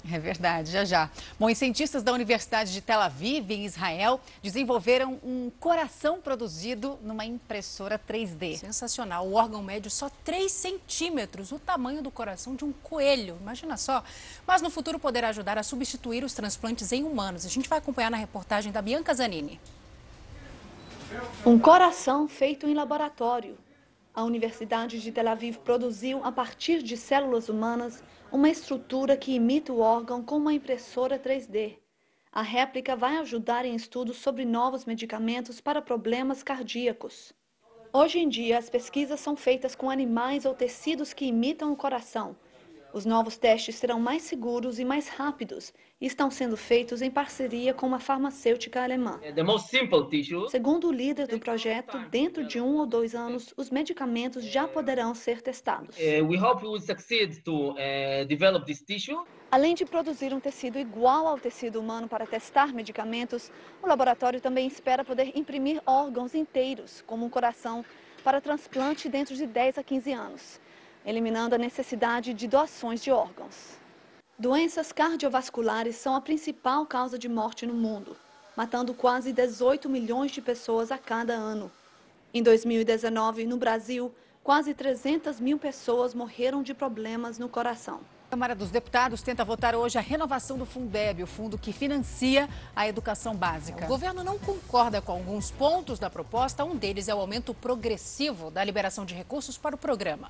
É 0.07 0.17
verdade, 0.17 0.71
já 0.71 0.85
já. 0.85 1.09
Bom, 1.37 1.49
e 1.49 1.55
cientistas 1.55 2.01
da 2.03 2.13
Universidade 2.13 2.71
de 2.71 2.79
Tel 2.81 3.01
Aviv, 3.01 3.51
em 3.51 3.65
Israel, 3.65 4.21
desenvolveram 4.41 5.19
um 5.23 5.51
coração 5.59 6.21
produzido 6.21 6.97
numa 7.01 7.25
impressora 7.25 7.99
3D. 7.99 8.57
Sensacional. 8.57 9.27
O 9.27 9.33
órgão 9.33 9.61
médio 9.61 9.91
só 9.91 10.09
3 10.23 10.49
centímetros, 10.49 11.51
o 11.51 11.59
tamanho 11.59 12.01
do 12.01 12.09
coração 12.09 12.55
de 12.55 12.63
um 12.63 12.71
coelho. 12.71 13.37
Imagina 13.41 13.75
só. 13.75 14.03
Mas 14.47 14.61
no 14.61 14.69
futuro 14.69 14.97
poderá 14.97 15.29
ajudar 15.29 15.57
a 15.57 15.63
substituir 15.63 16.23
os 16.23 16.33
transplantes 16.33 16.91
em 16.91 17.03
humanos. 17.03 17.45
A 17.45 17.49
gente 17.49 17.67
vai 17.67 17.79
acompanhar 17.79 18.09
na 18.09 18.17
reportagem 18.17 18.71
da 18.71 18.81
Bianca 18.81 19.13
Zanini. 19.13 19.59
Um 21.45 21.59
coração 21.59 22.27
feito 22.27 22.67
em 22.67 22.73
laboratório. 22.73 23.57
A 24.13 24.23
Universidade 24.23 24.99
de 24.99 25.11
Tel 25.11 25.27
Aviv 25.27 25.57
produziu, 25.57 26.23
a 26.23 26.31
partir 26.31 26.81
de 26.81 26.95
células 26.95 27.49
humanas, 27.49 28.01
uma 28.31 28.49
estrutura 28.49 29.17
que 29.17 29.33
imita 29.33 29.73
o 29.73 29.79
órgão 29.79 30.23
com 30.23 30.37
uma 30.37 30.53
impressora 30.53 31.17
3D. 31.17 31.77
A 32.31 32.43
réplica 32.43 32.95
vai 32.95 33.17
ajudar 33.17 33.65
em 33.65 33.75
estudos 33.75 34.17
sobre 34.17 34.45
novos 34.45 34.85
medicamentos 34.85 35.59
para 35.59 35.81
problemas 35.81 36.43
cardíacos. 36.43 37.33
Hoje 37.91 38.19
em 38.19 38.29
dia, 38.29 38.59
as 38.59 38.69
pesquisas 38.69 39.19
são 39.19 39.35
feitas 39.35 39.73
com 39.73 39.89
animais 39.89 40.45
ou 40.45 40.53
tecidos 40.53 41.11
que 41.11 41.25
imitam 41.25 41.71
o 41.71 41.75
coração, 41.75 42.35
os 42.93 43.05
novos 43.05 43.37
testes 43.37 43.75
serão 43.75 43.99
mais 43.99 44.23
seguros 44.23 44.79
e 44.79 44.85
mais 44.85 45.07
rápidos 45.07 45.71
e 46.01 46.05
estão 46.05 46.31
sendo 46.31 46.57
feitos 46.57 47.01
em 47.01 47.11
parceria 47.11 47.73
com 47.73 47.85
uma 47.85 47.99
farmacêutica 47.99 48.81
alemã. 48.83 49.19
Segundo 50.49 50.87
o 50.87 50.91
líder 50.91 51.27
do 51.27 51.39
projeto, 51.39 51.97
dentro 52.09 52.45
de 52.45 52.59
um 52.59 52.77
ou 52.77 52.85
dois 52.85 53.13
anos, 53.13 53.53
os 53.57 53.69
medicamentos 53.69 54.43
já 54.43 54.67
poderão 54.67 55.13
ser 55.13 55.41
testados. 55.41 55.95
Eh, 55.97 56.19
eh, 57.77 58.27
Além 59.51 59.75
de 59.75 59.85
produzir 59.85 60.33
um 60.33 60.39
tecido 60.39 60.79
igual 60.79 61.27
ao 61.27 61.39
tecido 61.39 61.79
humano 61.79 62.07
para 62.07 62.25
testar 62.25 62.73
medicamentos, 62.73 63.51
o 63.83 63.87
laboratório 63.87 64.39
também 64.39 64.67
espera 64.67 65.03
poder 65.03 65.31
imprimir 65.35 65.81
órgãos 65.85 66.33
inteiros, 66.33 67.03
como 67.05 67.25
um 67.25 67.29
coração, 67.29 67.83
para 68.23 68.41
transplante 68.41 69.09
dentro 69.09 69.35
de 69.35 69.45
10 69.45 69.77
a 69.77 69.83
15 69.83 70.11
anos 70.11 70.59
eliminando 71.09 71.55
a 71.55 71.57
necessidade 71.57 72.35
de 72.35 72.47
doações 72.47 73.01
de 73.01 73.09
órgãos. 73.09 73.79
Doenças 74.37 74.91
cardiovasculares 74.91 75.95
são 75.95 76.15
a 76.15 76.21
principal 76.21 76.85
causa 76.85 77.17
de 77.17 77.27
morte 77.27 77.65
no 77.65 77.73
mundo, 77.73 78.15
matando 78.55 78.93
quase 78.93 79.33
18 79.33 79.89
milhões 79.89 80.29
de 80.29 80.39
pessoas 80.39 80.91
a 80.91 80.99
cada 80.99 81.33
ano. 81.33 81.71
Em 82.31 82.43
2019, 82.43 83.47
no 83.47 83.57
Brasil, 83.57 84.13
quase 84.43 84.75
300 84.75 85.39
mil 85.39 85.57
pessoas 85.57 86.13
morreram 86.13 86.61
de 86.61 86.75
problemas 86.75 87.39
no 87.39 87.49
coração. 87.49 88.01
A 88.27 88.29
Câmara 88.29 88.53
dos 88.53 88.69
Deputados 88.69 89.23
tenta 89.23 89.43
votar 89.43 89.73
hoje 89.73 89.97
a 89.97 90.01
renovação 90.01 90.59
do 90.59 90.65
Fundeb, 90.67 91.23
o 91.23 91.27
fundo 91.27 91.57
que 91.57 91.73
financia 91.73 92.47
a 92.75 92.87
educação 92.87 93.35
básica. 93.35 93.85
O 93.85 93.87
governo 93.87 94.23
não 94.23 94.37
concorda 94.37 95.01
com 95.01 95.13
alguns 95.13 95.49
pontos 95.49 95.97
da 95.97 96.11
proposta. 96.11 96.63
Um 96.63 96.75
deles 96.75 97.07
é 97.07 97.15
o 97.15 97.19
aumento 97.19 97.51
progressivo 97.55 98.51
da 98.51 98.63
liberação 98.63 99.05
de 99.05 99.15
recursos 99.15 99.57
para 99.57 99.73
o 99.73 99.77
programa. 99.77 100.29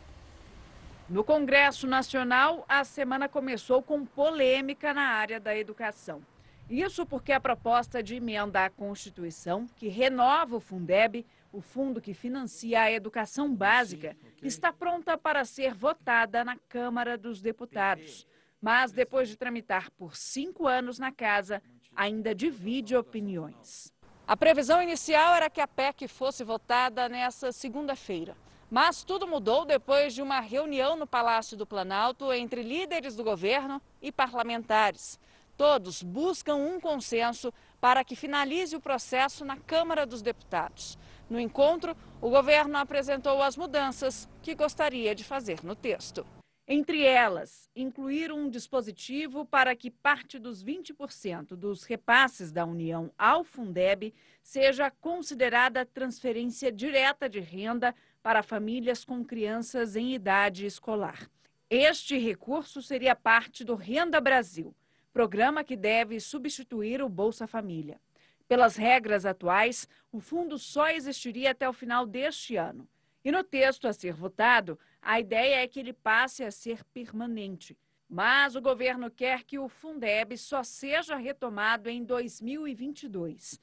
No 1.10 1.24
Congresso 1.24 1.88
Nacional, 1.88 2.64
a 2.70 2.84
semana 2.84 3.28
começou 3.28 3.82
com 3.82 4.06
polêmica 4.06 4.94
na 4.94 5.02
área 5.02 5.40
da 5.40 5.58
educação. 5.58 6.22
Isso 6.70 7.04
porque 7.04 7.32
a 7.32 7.40
proposta 7.40 8.04
de 8.04 8.14
emenda 8.14 8.64
à 8.64 8.70
Constituição, 8.70 9.66
que 9.76 9.88
renova 9.88 10.58
o 10.58 10.60
Fundeb, 10.60 11.26
o 11.52 11.62
fundo 11.62 12.00
que 12.00 12.14
financia 12.14 12.82
a 12.82 12.92
educação 12.92 13.52
básica, 13.52 14.16
está 14.44 14.72
pronta 14.72 15.18
para 15.18 15.44
ser 15.46 15.74
votada 15.74 16.44
na 16.44 16.56
Câmara 16.70 17.18
dos 17.18 17.42
Deputados. 17.42 18.28
Mas, 18.62 18.92
depois 18.92 19.28
de 19.28 19.36
tramitar 19.36 19.90
por 19.98 20.16
cinco 20.16 20.68
anos 20.68 21.00
na 21.00 21.12
casa, 21.12 21.60
ainda 21.96 22.36
divide 22.36 22.96
opiniões. 22.96 23.92
A 24.28 24.38
previsão 24.38 24.80
inicial 24.80 25.34
era 25.34 25.50
que 25.50 25.60
a 25.60 25.68
PEC 25.68 26.08
fosse 26.08 26.44
votada 26.44 27.10
nessa 27.10 27.52
segunda-feira. 27.52 28.38
Mas 28.70 29.04
tudo 29.04 29.28
mudou 29.28 29.66
depois 29.66 30.14
de 30.14 30.22
uma 30.22 30.40
reunião 30.40 30.96
no 30.96 31.08
Palácio 31.08 31.58
do 31.58 31.66
Planalto 31.66 32.32
entre 32.32 32.62
líderes 32.62 33.16
do 33.16 33.24
governo 33.24 33.82
e 34.00 34.12
parlamentares. 34.12 35.20
Todos 35.58 36.04
buscam 36.04 36.56
um 36.56 36.80
consenso 36.80 37.52
para 37.82 38.04
que 38.04 38.16
finalize 38.16 38.76
o 38.76 38.82
processo 38.82 39.44
na 39.44 39.58
Câmara 39.58 40.06
dos 40.06 40.22
Deputados. 40.22 40.98
No 41.28 41.40
encontro, 41.40 41.98
o 42.22 42.30
governo 42.30 42.78
apresentou 42.78 43.42
as 43.42 43.58
mudanças 43.58 44.30
que 44.42 44.54
gostaria 44.54 45.16
de 45.16 45.24
fazer 45.24 45.64
no 45.64 45.76
texto. 45.76 46.26
Entre 46.72 47.04
elas, 47.04 47.68
incluir 47.76 48.32
um 48.32 48.48
dispositivo 48.48 49.44
para 49.44 49.76
que 49.76 49.90
parte 49.90 50.38
dos 50.38 50.64
20% 50.64 51.56
dos 51.56 51.84
repasses 51.84 52.52
da 52.52 52.64
União 52.64 53.12
ao 53.18 53.44
Fundeb 53.44 54.14
seja 54.44 54.92
considerada 54.92 55.84
transferência 55.84 56.72
direta 56.72 57.28
de 57.28 57.40
renda 57.40 57.96
para 58.22 58.44
famílias 58.44 59.06
com 59.06 59.24
crianças 59.24 59.96
em 59.96 60.14
idade 60.14 60.66
escolar. 60.66 61.30
Este 61.70 62.18
recurso 62.18 62.82
seria 62.82 63.16
parte 63.16 63.64
do 63.64 63.76
Renda 63.76 64.20
Brasil, 64.20 64.76
programa 65.14 65.64
que 65.64 65.76
deve 65.76 66.20
substituir 66.20 67.02
o 67.02 67.10
Bolsa 67.10 67.48
Família. 67.48 68.00
Pelas 68.48 68.76
regras 68.76 69.26
atuais, 69.26 69.88
o 70.12 70.20
fundo 70.20 70.58
só 70.58 70.90
existiria 70.90 71.52
até 71.52 71.70
o 71.70 71.74
final 71.74 72.08
deste 72.08 72.56
ano. 72.56 72.88
E 73.24 73.32
no 73.32 73.44
texto 73.44 73.88
a 73.88 73.94
ser 73.94 74.14
votado, 74.14 74.80
a 75.02 75.20
ideia 75.20 75.64
é 75.64 75.68
que 75.68 75.80
ele 75.80 75.94
passe 75.94 76.44
a 76.44 76.50
ser 76.50 76.84
permanente. 76.86 77.78
Mas 78.10 78.56
o 78.56 78.62
governo 78.62 79.12
quer 79.12 79.44
que 79.44 79.60
o 79.60 79.70
Fundeb 79.70 80.36
só 80.36 80.64
seja 80.64 81.16
retomado 81.16 81.90
em 81.90 82.04
2022. 82.04 83.62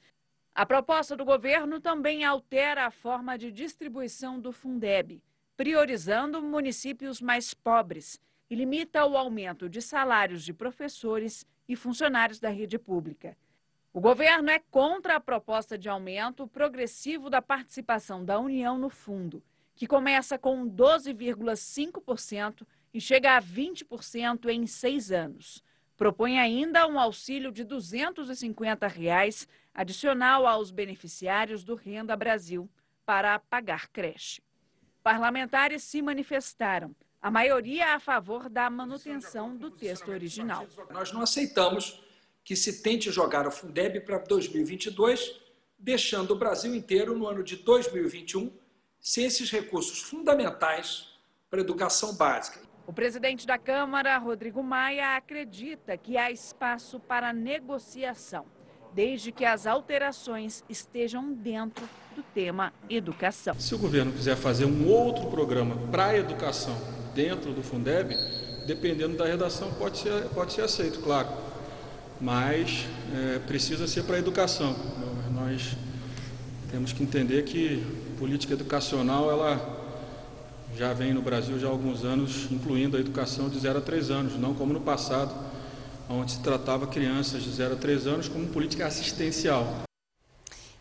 A 0.57 0.65
proposta 0.65 1.15
do 1.15 1.23
governo 1.23 1.79
também 1.79 2.25
altera 2.25 2.87
a 2.87 2.89
forma 2.89 3.37
de 3.37 3.51
distribuição 3.51 4.39
do 4.39 4.51
Fundeb, 4.51 5.21
priorizando 5.55 6.41
municípios 6.41 7.21
mais 7.21 7.53
pobres 7.53 8.19
e 8.49 8.55
limita 8.55 9.05
o 9.05 9.15
aumento 9.15 9.69
de 9.69 9.83
salários 9.83 10.43
de 10.43 10.51
professores 10.51 11.45
e 11.69 11.75
funcionários 11.75 12.39
da 12.39 12.49
rede 12.49 12.79
pública. 12.79 13.37
O 13.93 14.01
governo 14.01 14.49
é 14.49 14.57
contra 14.71 15.17
a 15.17 15.19
proposta 15.19 15.77
de 15.77 15.89
aumento 15.89 16.47
progressivo 16.47 17.29
da 17.29 17.39
participação 17.39 18.25
da 18.25 18.39
União 18.39 18.79
no 18.79 18.89
fundo 18.89 19.43
que 19.75 19.85
começa 19.85 20.39
com 20.39 20.67
12,5% 20.67 22.65
e 22.91 22.99
chega 22.99 23.37
a 23.37 23.41
20% 23.41 24.49
em 24.49 24.65
seis 24.65 25.11
anos. 25.11 25.63
Propõe 25.97 26.39
ainda 26.39 26.87
um 26.87 26.99
auxílio 26.99 27.51
de 27.51 27.63
250 27.63 28.87
reais, 28.87 29.47
adicional 29.77 30.47
aos 30.47 30.71
beneficiários 30.71 31.63
do 31.63 31.75
Renda 31.75 32.15
Brasil, 32.15 32.67
para 33.05 33.37
pagar 33.37 33.87
creche. 33.89 34.41
Parlamentares 35.03 35.83
se 35.83 36.01
manifestaram, 36.01 36.95
a 37.21 37.29
maioria 37.29 37.93
a 37.93 37.99
favor 37.99 38.49
da 38.49 38.69
manutenção 38.69 39.55
do 39.55 39.69
texto 39.69 40.09
original. 40.09 40.67
Nós 40.89 41.11
não 41.11 41.21
aceitamos 41.21 42.03
que 42.43 42.55
se 42.55 42.81
tente 42.81 43.11
jogar 43.11 43.45
o 43.47 43.51
Fundeb 43.51 44.01
para 44.01 44.17
2022, 44.17 45.39
deixando 45.77 46.31
o 46.31 46.35
Brasil 46.35 46.73
inteiro 46.73 47.15
no 47.15 47.27
ano 47.27 47.43
de 47.43 47.57
2021 47.57 48.51
sem 48.99 49.25
esses 49.25 49.51
recursos 49.51 50.01
fundamentais 50.01 51.17
para 51.49 51.59
a 51.59 51.61
educação 51.61 52.15
básica. 52.15 52.59
O 52.85 52.91
presidente 52.93 53.45
da 53.45 53.57
Câmara, 53.57 54.17
Rodrigo 54.17 54.63
Maia, 54.63 55.15
acredita 55.15 55.97
que 55.97 56.17
há 56.17 56.31
espaço 56.31 56.99
para 56.99 57.31
negociação, 57.31 58.45
desde 58.97 59.31
que 59.31 59.45
as 59.45 59.67
alterações 59.67 60.63
estejam 60.67 61.31
dentro 61.31 61.87
do 62.15 62.23
tema 62.33 62.73
educação. 62.89 63.53
Se 63.59 63.75
o 63.75 63.77
governo 63.77 64.11
quiser 64.11 64.35
fazer 64.35 64.65
um 64.65 64.87
outro 64.87 65.27
programa 65.27 65.75
para 65.91 66.07
a 66.07 66.17
educação 66.17 66.75
dentro 67.13 67.53
do 67.53 67.61
Fundeb, 67.61 68.17
dependendo 68.65 69.15
da 69.15 69.27
redação, 69.27 69.71
pode 69.73 69.99
ser, 69.99 70.23
pode 70.29 70.53
ser 70.53 70.63
aceito, 70.63 70.99
claro. 71.01 71.29
Mas 72.19 72.87
é, 73.13 73.37
precisa 73.37 73.85
ser 73.85 74.01
para 74.01 74.15
a 74.15 74.19
educação. 74.19 74.75
Nós 75.31 75.77
temos 76.71 76.91
que 76.91 77.03
entender 77.03 77.43
que 77.43 77.85
política 78.17 78.55
educacional 78.55 79.29
ela 79.29 79.77
já 80.75 80.91
vem 80.91 81.13
no 81.13 81.21
Brasil 81.21 81.59
já 81.59 81.67
há 81.67 81.69
alguns 81.69 82.03
anos, 82.03 82.47
incluindo 82.51 82.97
a 82.97 82.99
educação 82.99 83.47
de 83.47 83.59
0 83.59 83.77
a 83.77 83.81
3 83.81 84.09
anos, 84.09 84.39
não 84.39 84.55
como 84.55 84.73
no 84.73 84.81
passado, 84.81 85.46
onde 86.09 86.31
se 86.33 86.39
tratava 86.39 86.87
crianças 86.87 87.43
de 87.43 87.51
0 87.51 87.75
a 87.75 87.77
3 87.77 88.07
anos 88.07 88.27
como 88.27 88.47
política 88.47 88.85
assistencial. 88.85 89.65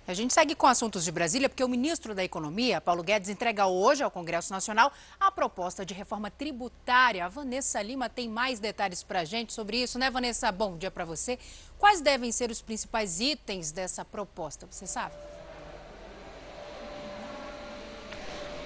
A 0.09 0.15
gente 0.15 0.33
segue 0.33 0.55
com 0.55 0.69
assuntos 0.69 1.05
de 1.05 1.11
Brasília, 1.11 1.49
porque 1.49 1.65
o 1.65 1.69
ministro 1.69 2.15
da 2.15 2.23
Economia, 2.23 2.81
Paulo 2.81 3.03
Guedes, 3.03 3.29
entrega 3.29 3.67
hoje 3.67 4.05
ao 4.05 4.11
Congresso 4.11 4.53
Nacional 4.53 4.93
a 5.19 5.33
proposta 5.33 5.85
de 5.85 5.93
reforma 5.93 6.31
tributária. 6.31 7.25
A 7.25 7.29
Vanessa 7.29 7.83
Lima 7.83 8.09
tem 8.09 8.29
mais 8.29 8.61
detalhes 8.61 9.03
para 9.03 9.21
a 9.21 9.25
gente 9.25 9.53
sobre 9.53 9.83
isso, 9.83 9.99
né, 9.99 10.09
Vanessa? 10.09 10.53
Bom 10.53 10.77
dia 10.77 10.93
para 10.93 11.05
você. 11.05 11.41
Quais 11.77 12.01
devem 12.01 12.31
ser 12.31 12.53
os 12.53 12.63
principais 12.63 13.19
itens 13.19 13.73
dessa 13.73 14.05
proposta? 14.05 14.69
Você 14.71 14.87
sabe? 14.87 15.13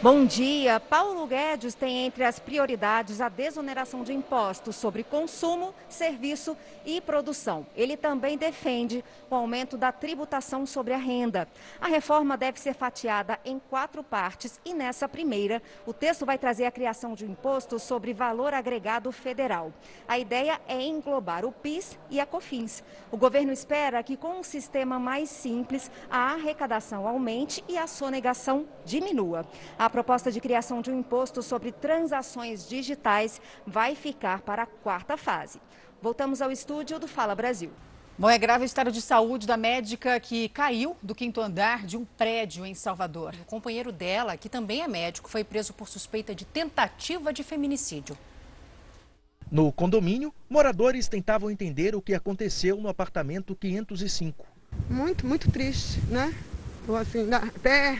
Bom 0.02 0.24
dia. 0.24 0.80
Paulo 0.80 1.26
Guedes 1.26 1.74
tem 1.74 2.06
entre 2.06 2.24
as 2.24 2.38
prioridades 2.38 3.20
a 3.20 3.28
desoneração 3.28 4.02
de 4.02 4.14
impostos 4.14 4.74
sobre 4.74 5.04
consumo, 5.04 5.74
serviço 5.90 6.56
e 6.86 7.02
produção. 7.02 7.66
Ele 7.76 7.98
também 7.98 8.38
defende 8.38 9.04
o 9.28 9.34
aumento 9.34 9.76
da 9.76 9.92
tributação 9.92 10.64
sobre 10.64 10.94
a 10.94 10.96
renda. 10.96 11.46
A 11.78 11.86
reforma 11.86 12.34
deve 12.38 12.58
ser 12.58 12.72
fatiada 12.72 13.38
em 13.44 13.58
quatro 13.58 14.02
partes 14.02 14.58
e 14.64 14.72
nessa 14.72 15.06
primeira, 15.06 15.60
o 15.84 15.92
texto 15.92 16.24
vai 16.24 16.38
trazer 16.38 16.64
a 16.64 16.70
criação 16.70 17.12
de 17.12 17.26
um 17.26 17.32
imposto 17.32 17.78
sobre 17.78 18.14
valor 18.14 18.54
agregado 18.54 19.12
federal. 19.12 19.70
A 20.08 20.18
ideia 20.18 20.58
é 20.66 20.80
englobar 20.80 21.44
o 21.44 21.52
PIS 21.52 21.98
e 22.08 22.18
a 22.18 22.24
COFINS. 22.24 22.82
O 23.12 23.18
governo 23.18 23.52
espera 23.52 24.02
que 24.02 24.16
com 24.16 24.38
um 24.38 24.42
sistema 24.42 24.98
mais 24.98 25.28
simples, 25.28 25.90
a 26.10 26.32
arrecadação 26.32 27.06
aumente 27.06 27.62
e 27.68 27.76
a 27.76 27.86
sonegação 27.86 28.66
diminua. 28.86 29.44
A 29.78 29.89
a 29.90 29.98
proposta 30.00 30.30
de 30.30 30.40
criação 30.40 30.80
de 30.80 30.88
um 30.88 31.00
imposto 31.00 31.42
sobre 31.42 31.72
transações 31.72 32.68
digitais 32.68 33.40
vai 33.66 33.96
ficar 33.96 34.40
para 34.40 34.62
a 34.62 34.66
quarta 34.66 35.16
fase. 35.16 35.60
Voltamos 36.00 36.40
ao 36.40 36.52
estúdio 36.52 37.00
do 37.00 37.08
Fala 37.08 37.34
Brasil. 37.34 37.72
Bom, 38.16 38.30
é 38.30 38.38
grave 38.38 38.62
o 38.62 38.66
estado 38.66 38.92
de 38.92 39.02
saúde 39.02 39.48
da 39.48 39.56
médica 39.56 40.20
que 40.20 40.48
caiu 40.50 40.96
do 41.02 41.12
quinto 41.12 41.40
andar 41.40 41.84
de 41.84 41.96
um 41.96 42.04
prédio 42.04 42.64
em 42.64 42.72
Salvador. 42.72 43.34
O 43.42 43.44
companheiro 43.46 43.90
dela, 43.90 44.36
que 44.36 44.48
também 44.48 44.80
é 44.80 44.86
médico, 44.86 45.28
foi 45.28 45.42
preso 45.42 45.74
por 45.74 45.88
suspeita 45.88 46.36
de 46.36 46.44
tentativa 46.44 47.32
de 47.32 47.42
feminicídio. 47.42 48.16
No 49.50 49.72
condomínio, 49.72 50.32
moradores 50.48 51.08
tentavam 51.08 51.50
entender 51.50 51.96
o 51.96 52.00
que 52.00 52.14
aconteceu 52.14 52.76
no 52.76 52.88
apartamento 52.88 53.56
505. 53.56 54.46
Muito, 54.88 55.26
muito 55.26 55.50
triste, 55.50 55.98
né? 56.02 56.32
Assim, 56.96 57.28
até 57.32 57.98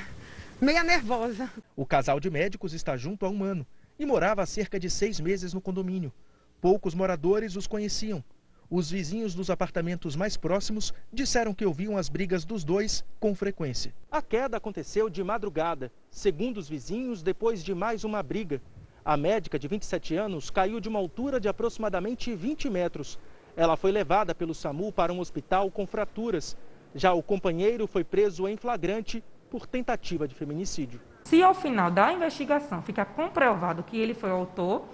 meia 0.61 0.85
nervosa. 0.85 1.51
O 1.75 1.87
casal 1.87 2.21
de 2.21 2.29
médicos 2.29 2.75
está 2.75 2.95
junto 2.97 3.25
há 3.25 3.31
um 3.31 3.43
ano 3.43 3.67
e 3.99 4.05
morava 4.05 4.43
há 4.43 4.47
cerca 4.47 4.79
de 4.79 4.91
seis 4.91 5.19
meses 5.19 5.55
no 5.55 5.61
condomínio. 5.61 6.13
Poucos 6.61 6.95
moradores 6.95 7.57
os 7.57 7.67
conheciam. 7.67 8.23
Os 8.69 8.91
vizinhos 8.91 9.35
dos 9.35 9.49
apartamentos 9.49 10.15
mais 10.15 10.37
próximos 10.37 10.93
disseram 11.13 11.55
que 11.55 11.65
ouviam 11.65 11.97
as 11.97 12.09
brigas 12.09 12.45
dos 12.45 12.63
dois 12.63 13.03
com 13.19 13.35
frequência. 13.35 13.93
A 14.11 14.21
queda 14.21 14.59
aconteceu 14.59 15.09
de 15.09 15.25
madrugada, 15.25 15.91
segundo 16.11 16.59
os 16.59 16.69
vizinhos, 16.69 17.23
depois 17.23 17.65
de 17.65 17.75
mais 17.75 18.05
uma 18.05 18.23
briga. 18.23 18.61
A 19.03 19.17
médica 19.17 19.59
de 19.59 19.67
27 19.67 20.15
anos 20.15 20.51
caiu 20.51 20.79
de 20.79 20.91
uma 20.91 20.99
altura 20.99 21.41
de 21.41 21.49
aproximadamente 21.49 22.35
20 22.35 22.69
metros. 22.69 23.19
Ela 23.57 23.77
foi 23.77 23.91
levada 23.91 24.35
pelo 24.35 24.55
SAMU 24.55 24.93
para 24.93 25.13
um 25.13 25.21
hospital 25.21 25.71
com 25.71 25.87
fraturas. 25.87 26.57
Já 26.95 27.15
o 27.15 27.23
companheiro 27.23 27.87
foi 27.87 28.05
preso 28.05 28.47
em 28.47 28.57
flagrante 28.57 29.25
por 29.51 29.67
tentativa 29.67 30.29
de 30.29 30.35
feminicídio. 30.35 31.01
Se 31.25 31.43
ao 31.43 31.55
final 31.55 31.91
da 31.91 32.13
investigação 32.13 32.81
ficar 32.83 33.05
comprovado 33.05 33.83
que 33.83 33.99
ele 33.99 34.15
foi 34.15 34.31
o 34.31 34.35
autor 34.35 34.85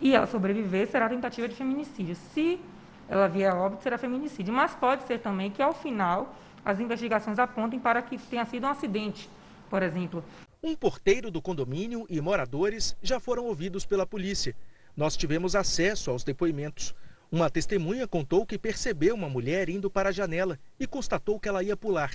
e 0.00 0.14
ela 0.14 0.26
sobreviver, 0.26 0.88
será 0.88 1.08
tentativa 1.08 1.48
de 1.48 1.54
feminicídio. 1.54 2.16
Se 2.34 2.60
ela 3.08 3.28
vier 3.28 3.52
a 3.52 3.56
óbito, 3.56 3.82
será 3.82 3.96
feminicídio. 3.96 4.52
Mas 4.52 4.74
pode 4.74 5.04
ser 5.06 5.20
também 5.20 5.50
que 5.50 5.62
ao 5.62 5.72
final 5.72 6.34
as 6.64 6.80
investigações 6.80 7.38
apontem 7.38 7.78
para 7.78 8.02
que 8.02 8.18
tenha 8.18 8.44
sido 8.44 8.66
um 8.66 8.70
acidente, 8.70 9.28
por 9.70 9.82
exemplo. 9.82 10.24
Um 10.62 10.74
porteiro 10.74 11.30
do 11.30 11.42
condomínio 11.42 12.06
e 12.08 12.20
moradores 12.20 12.96
já 13.02 13.18
foram 13.18 13.44
ouvidos 13.46 13.84
pela 13.84 14.06
polícia. 14.06 14.54
Nós 14.96 15.16
tivemos 15.16 15.56
acesso 15.56 16.10
aos 16.10 16.22
depoimentos. 16.22 16.94
Uma 17.30 17.48
testemunha 17.48 18.06
contou 18.06 18.44
que 18.44 18.58
percebeu 18.58 19.14
uma 19.14 19.28
mulher 19.28 19.68
indo 19.68 19.90
para 19.90 20.10
a 20.10 20.12
janela 20.12 20.58
e 20.78 20.86
constatou 20.86 21.40
que 21.40 21.48
ela 21.48 21.62
ia 21.62 21.76
pular. 21.76 22.10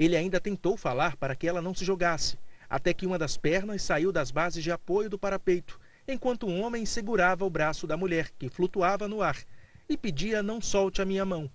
Ele 0.00 0.16
ainda 0.16 0.40
tentou 0.40 0.78
falar 0.78 1.14
para 1.18 1.36
que 1.36 1.46
ela 1.46 1.60
não 1.60 1.74
se 1.74 1.84
jogasse, 1.84 2.38
até 2.70 2.94
que 2.94 3.04
uma 3.04 3.18
das 3.18 3.36
pernas 3.36 3.82
saiu 3.82 4.10
das 4.10 4.30
bases 4.30 4.64
de 4.64 4.72
apoio 4.72 5.10
do 5.10 5.18
parapeito, 5.18 5.78
enquanto 6.08 6.46
um 6.46 6.62
homem 6.62 6.86
segurava 6.86 7.44
o 7.44 7.50
braço 7.50 7.86
da 7.86 7.98
mulher, 7.98 8.30
que 8.38 8.48
flutuava 8.48 9.06
no 9.06 9.20
ar, 9.20 9.36
e 9.86 9.98
pedia 9.98 10.42
não 10.42 10.58
solte 10.58 11.02
a 11.02 11.04
minha 11.04 11.26
mão. 11.26 11.50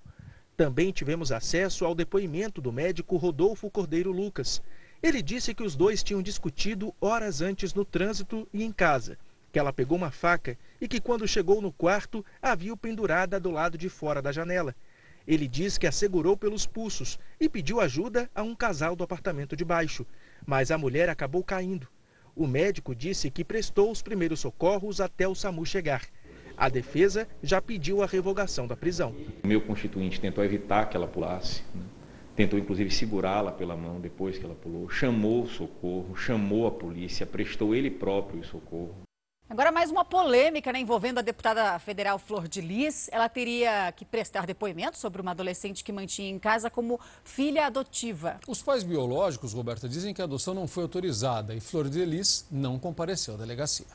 Também 0.55 0.91
tivemos 0.91 1.31
acesso 1.31 1.85
ao 1.85 1.95
depoimento 1.95 2.61
do 2.61 2.71
médico 2.71 3.17
Rodolfo 3.17 3.67
Cordeiro 3.71 4.11
Lucas. 4.11 4.61
Ele 5.01 5.23
disse 5.23 5.55
que 5.55 5.63
os 5.63 5.75
dois 5.75 6.03
tinham 6.03 6.21
discutido 6.21 6.93
horas 7.01 7.41
antes 7.41 7.73
no 7.73 7.83
trânsito 7.83 8.47
e 8.53 8.63
em 8.63 8.71
casa, 8.71 9.17
que 9.51 9.57
ela 9.57 9.73
pegou 9.73 9.97
uma 9.97 10.11
faca 10.11 10.55
e 10.79 10.87
que 10.87 11.01
quando 11.01 11.27
chegou 11.27 11.63
no 11.63 11.71
quarto 11.71 12.23
a 12.39 12.53
viu 12.53 12.77
pendurada 12.77 13.39
do 13.39 13.49
lado 13.49 13.75
de 13.75 13.89
fora 13.89 14.21
da 14.21 14.31
janela 14.31 14.75
ele 15.27 15.47
diz 15.47 15.77
que 15.77 15.87
a 15.87 15.91
segurou 15.91 16.37
pelos 16.37 16.65
pulsos 16.65 17.17
e 17.39 17.49
pediu 17.49 17.81
ajuda 17.81 18.29
a 18.35 18.43
um 18.43 18.55
casal 18.55 18.95
do 18.95 19.03
apartamento 19.03 19.55
de 19.55 19.65
baixo, 19.65 20.05
mas 20.45 20.69
a 20.71 20.77
mulher 20.77 21.09
acabou 21.09 21.43
caindo. 21.43 21.87
O 22.35 22.45
médico 22.45 22.93
disse 22.93 23.31
que 23.31 23.43
prestou 23.43 23.89
os 23.89 24.01
primeiros 24.01 24.41
socorros 24.41 24.99
até 24.99 25.27
o 25.27 25.33
SAMU 25.33 25.65
chegar. 25.65 26.03
A 26.57 26.69
defesa 26.69 27.27
já 27.41 27.61
pediu 27.61 28.03
a 28.03 28.05
revogação 28.05 28.67
da 28.67 28.75
prisão. 28.75 29.15
O 29.43 29.47
meu 29.47 29.61
constituinte 29.61 30.21
tentou 30.21 30.43
evitar 30.43 30.89
que 30.89 30.95
ela 30.95 31.07
pulasse, 31.07 31.63
né? 31.73 31.83
tentou 32.35 32.59
inclusive 32.59 32.91
segurá-la 32.91 33.51
pela 33.51 33.75
mão 33.75 33.99
depois 33.99 34.37
que 34.37 34.45
ela 34.45 34.55
pulou, 34.55 34.89
chamou 34.89 35.43
o 35.43 35.47
socorro, 35.47 36.15
chamou 36.15 36.67
a 36.67 36.71
polícia, 36.71 37.25
prestou 37.25 37.73
ele 37.73 37.89
próprio 37.89 38.41
o 38.41 38.45
socorro. 38.45 38.95
Agora 39.47 39.71
mais 39.71 39.91
uma 39.91 40.03
polêmica 40.03 40.73
né, 40.73 40.79
envolvendo 40.79 41.19
a 41.19 41.21
deputada 41.21 41.77
federal 41.77 42.17
Flor 42.17 42.47
de 42.47 42.61
Lis. 42.61 43.07
Ela 43.11 43.29
teria 43.29 43.91
que 43.91 44.03
prestar 44.03 44.47
depoimento 44.47 44.97
sobre 44.97 45.21
uma 45.21 45.31
adolescente 45.31 45.83
que 45.83 45.91
mantinha 45.91 46.31
em 46.31 46.39
casa 46.39 46.67
como 46.67 46.99
filha 47.23 47.67
adotiva. 47.67 48.39
Os 48.47 48.63
pais 48.63 48.83
biológicos, 48.83 49.53
Roberta, 49.53 49.87
dizem 49.87 50.15
que 50.15 50.21
a 50.21 50.25
adoção 50.25 50.55
não 50.55 50.67
foi 50.67 50.81
autorizada 50.81 51.53
e 51.53 51.59
Flor 51.59 51.87
de 51.87 52.03
Lis 52.03 52.47
não 52.49 52.79
compareceu 52.79 53.35
à 53.35 53.37
delegacia. 53.37 53.85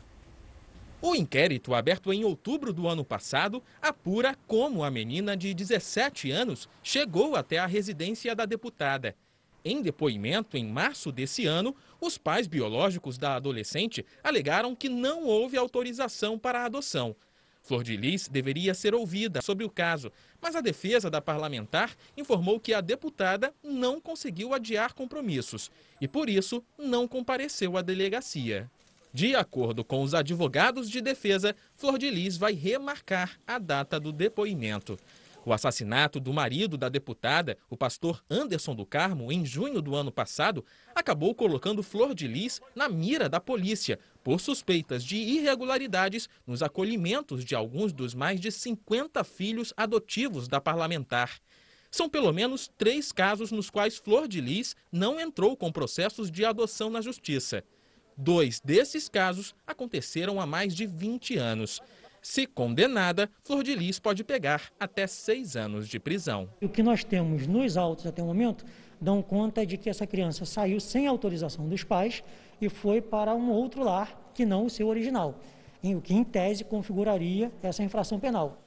O 1.03 1.17
inquérito, 1.17 1.75
aberto 1.75 2.13
em 2.13 2.25
outubro 2.25 2.73
do 2.73 2.87
ano 2.87 3.05
passado, 3.05 3.61
apura 3.83 4.37
como 4.47 4.85
a 4.85 4.91
menina 4.91 5.37
de 5.37 5.53
17 5.53 6.31
anos 6.31 6.69
chegou 6.81 7.35
até 7.35 7.59
a 7.59 7.67
residência 7.67 8.37
da 8.37 8.45
deputada. 8.45 9.17
Em 9.64 9.83
depoimento 9.83 10.57
em 10.57 10.66
março 10.66 11.12
desse 11.12 11.46
ano, 11.46 11.77
os 12.01 12.16
pais 12.16 12.46
biológicos 12.46 13.18
da 13.18 13.35
adolescente 13.37 14.05
alegaram 14.25 14.75
que 14.75 14.88
não 14.88 15.25
houve 15.25 15.57
autorização 15.57 16.38
para 16.38 16.61
a 16.61 16.64
adoção. 16.64 17.14
Flor 17.62 17.85
de 17.85 17.96
Lis 17.96 18.27
deveria 18.27 18.73
ser 18.73 18.94
ouvida 18.94 19.42
sobre 19.42 19.64
o 19.64 19.70
caso, 19.70 20.11
mas 20.40 20.57
a 20.57 20.62
defesa 20.62 21.11
da 21.11 21.20
parlamentar 21.20 21.94
informou 22.16 22.59
que 22.59 22.73
a 22.73 22.81
deputada 22.81 23.53
não 23.62 24.01
conseguiu 24.01 24.55
adiar 24.55 24.94
compromissos 24.94 25.70
e, 26.01 26.09
por 26.09 26.31
isso, 26.31 26.64
não 26.79 27.07
compareceu 27.07 27.77
à 27.77 27.83
delegacia. 27.83 28.70
De 29.12 29.35
acordo 29.35 29.85
com 29.85 30.03
os 30.03 30.14
advogados 30.14 30.88
de 30.88 31.01
defesa, 31.01 31.55
Flor 31.75 31.99
de 31.99 32.09
Lis 32.09 32.37
vai 32.37 32.55
remarcar 32.55 33.38
a 33.46 33.59
data 33.59 34.01
do 34.01 34.12
depoimento. 34.12 34.96
O 35.51 35.53
assassinato 35.53 36.21
do 36.21 36.33
marido 36.33 36.79
da 36.79 36.89
deputada, 36.89 37.59
o 37.69 37.77
pastor 37.77 38.23
Anderson 38.31 38.73
do 38.73 38.87
Carmo, 38.87 39.33
em 39.33 39.45
junho 39.45 39.83
do 39.83 39.97
ano 39.97 40.13
passado, 40.13 40.65
acabou 40.95 41.35
colocando 41.35 41.83
Flor 41.83 42.15
de 42.15 42.29
Lis 42.29 42.61
na 42.73 42.89
mira 42.89 43.29
da 43.29 43.41
polícia 43.41 43.99
por 44.23 44.41
suspeitas 44.41 45.03
de 45.03 45.17
irregularidades 45.17 46.29
nos 46.47 46.63
acolhimentos 46.63 47.45
de 47.45 47.57
alguns 47.57 47.93
dos 47.93 48.15
mais 48.15 48.39
de 48.39 48.53
50 48.53 49.25
filhos 49.25 49.75
adotivos 49.77 50.47
da 50.47 50.61
parlamentar. 50.61 51.41
São 51.91 52.09
pelo 52.09 52.33
menos 52.33 52.71
três 52.79 53.11
casos 53.11 53.51
nos 53.51 53.69
quais 53.69 53.99
Flor 53.99 54.29
de 54.29 54.41
Lis 54.41 54.77
não 54.93 55.19
entrou 55.19 55.57
com 55.57 55.73
processos 55.73 56.31
de 56.31 56.45
adoção 56.45 56.91
na 56.91 57.01
justiça. 57.01 57.65
Dois 58.17 58.61
desses 58.61 59.09
casos 59.09 59.53
aconteceram 59.67 60.41
há 60.41 60.47
mais 60.47 60.77
de 60.77 60.87
20 60.87 61.39
anos. 61.39 61.81
Se 62.22 62.46
condenada, 62.46 63.30
Flor 63.42 63.62
de 63.62 63.74
Lis 63.74 63.98
pode 63.98 64.22
pegar 64.22 64.70
até 64.78 65.06
seis 65.06 65.56
anos 65.56 65.88
de 65.88 65.98
prisão. 65.98 66.48
O 66.61 66.68
que 66.68 66.83
nós 66.83 67.02
temos 67.02 67.46
nos 67.46 67.76
autos 67.76 68.06
até 68.06 68.22
o 68.22 68.26
momento 68.26 68.64
dão 69.00 69.22
conta 69.22 69.64
de 69.64 69.78
que 69.78 69.88
essa 69.88 70.06
criança 70.06 70.44
saiu 70.44 70.78
sem 70.80 71.06
autorização 71.06 71.66
dos 71.66 71.83
pais 71.83 72.22
e 72.61 72.68
foi 72.68 73.00
para 73.00 73.35
um 73.35 73.50
outro 73.50 73.83
lar 73.83 74.30
que 74.35 74.44
não 74.44 74.66
o 74.66 74.70
seu 74.70 74.88
original, 74.88 75.40
o 75.83 76.00
que 76.00 76.12
em 76.12 76.22
tese 76.22 76.62
configuraria 76.62 77.50
essa 77.62 77.83
infração 77.83 78.20
penal. 78.20 78.60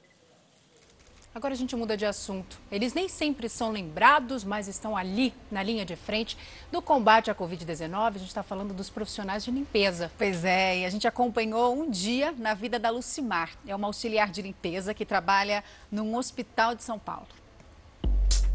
Agora 1.34 1.52
a 1.52 1.56
gente 1.56 1.74
muda 1.74 1.96
de 1.96 2.06
assunto. 2.06 2.60
Eles 2.70 2.94
nem 2.94 3.08
sempre 3.08 3.48
são 3.48 3.72
lembrados, 3.72 4.44
mas 4.44 4.68
estão 4.68 4.96
ali 4.96 5.34
na 5.50 5.64
linha 5.64 5.84
de 5.84 5.96
frente 5.96 6.38
do 6.70 6.80
combate 6.80 7.28
à 7.28 7.34
Covid-19. 7.34 8.06
A 8.06 8.18
gente 8.18 8.28
está 8.28 8.44
falando 8.44 8.72
dos 8.72 8.88
profissionais 8.88 9.44
de 9.44 9.50
limpeza. 9.50 10.12
Pois 10.16 10.44
é, 10.44 10.78
e 10.78 10.84
a 10.84 10.90
gente 10.90 11.08
acompanhou 11.08 11.74
um 11.76 11.90
dia 11.90 12.32
na 12.38 12.54
vida 12.54 12.78
da 12.78 12.88
Lucimar. 12.88 13.50
É 13.66 13.74
uma 13.74 13.88
auxiliar 13.88 14.30
de 14.30 14.42
limpeza 14.42 14.94
que 14.94 15.04
trabalha 15.04 15.64
num 15.90 16.16
hospital 16.16 16.72
de 16.76 16.84
São 16.84 17.00
Paulo. 17.00 17.26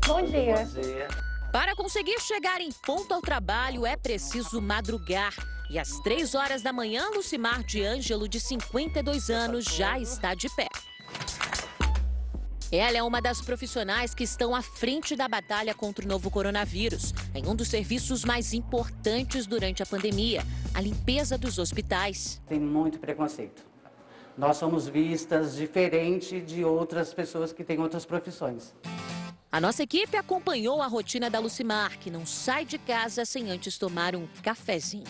Bom 0.07 0.21
dia. 0.23 0.55
Bom 0.55 0.81
dia. 0.81 1.07
Para 1.51 1.75
conseguir 1.75 2.17
chegar 2.21 2.61
em 2.61 2.71
ponto 2.71 3.13
ao 3.13 3.21
trabalho 3.21 3.85
é 3.85 3.97
preciso 3.97 4.61
madrugar. 4.61 5.33
E 5.69 5.77
às 5.77 5.99
três 5.99 6.33
horas 6.33 6.61
da 6.61 6.71
manhã, 6.71 7.09
Lucimar 7.13 7.61
de 7.61 7.83
Ângelo, 7.83 8.27
de 8.29 8.39
52 8.39 9.29
anos, 9.29 9.65
já 9.65 9.99
está 9.99 10.33
de 10.33 10.47
pé. 10.55 10.67
Ela 12.71 12.97
é 12.97 13.03
uma 13.03 13.19
das 13.19 13.41
profissionais 13.41 14.13
que 14.13 14.23
estão 14.23 14.53
à 14.53 14.61
frente 14.61 15.15
da 15.15 15.27
batalha 15.27 15.73
contra 15.73 16.05
o 16.05 16.07
novo 16.07 16.29
coronavírus, 16.29 17.15
em 17.33 17.47
um 17.47 17.55
dos 17.55 17.67
serviços 17.67 18.23
mais 18.23 18.53
importantes 18.53 19.47
durante 19.47 19.81
a 19.81 19.87
pandemia, 19.87 20.43
a 20.75 20.79
limpeza 20.79 21.35
dos 21.35 21.57
hospitais. 21.57 22.39
Tem 22.47 22.59
muito 22.59 22.99
preconceito. 22.99 23.67
Nós 24.37 24.57
somos 24.57 24.87
vistas 24.87 25.55
diferente 25.55 26.39
de 26.39 26.63
outras 26.63 27.11
pessoas 27.11 27.51
que 27.51 27.63
têm 27.63 27.79
outras 27.79 28.05
profissões. 28.05 28.75
A 29.51 29.59
nossa 29.59 29.81
equipe 29.81 30.15
acompanhou 30.15 30.79
a 30.79 30.85
rotina 30.85 31.27
da 31.27 31.39
Lucimar, 31.39 31.97
que 31.97 32.11
não 32.11 32.23
sai 32.23 32.65
de 32.65 32.77
casa 32.77 33.25
sem 33.25 33.49
antes 33.49 33.79
tomar 33.79 34.15
um 34.15 34.27
cafezinho. 34.43 35.05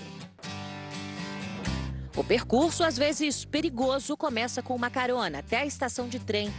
O 2.15 2.23
percurso, 2.23 2.85
às 2.85 2.97
vezes 2.97 3.43
perigoso, 3.43 4.15
começa 4.15 4.63
com 4.63 4.73
uma 4.73 4.89
carona 4.89 5.39
até 5.39 5.57
a 5.57 5.65
estação 5.65 6.07
de 6.07 6.19
trem 6.19 6.49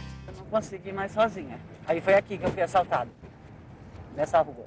consegui 0.51 0.91
mais 0.91 1.13
sozinha. 1.13 1.57
Aí 1.87 2.01
foi 2.01 2.13
aqui 2.13 2.37
que 2.37 2.43
eu 2.43 2.51
fui 2.51 2.61
assaltado, 2.61 3.09
nessa 4.13 4.41
rua. 4.41 4.65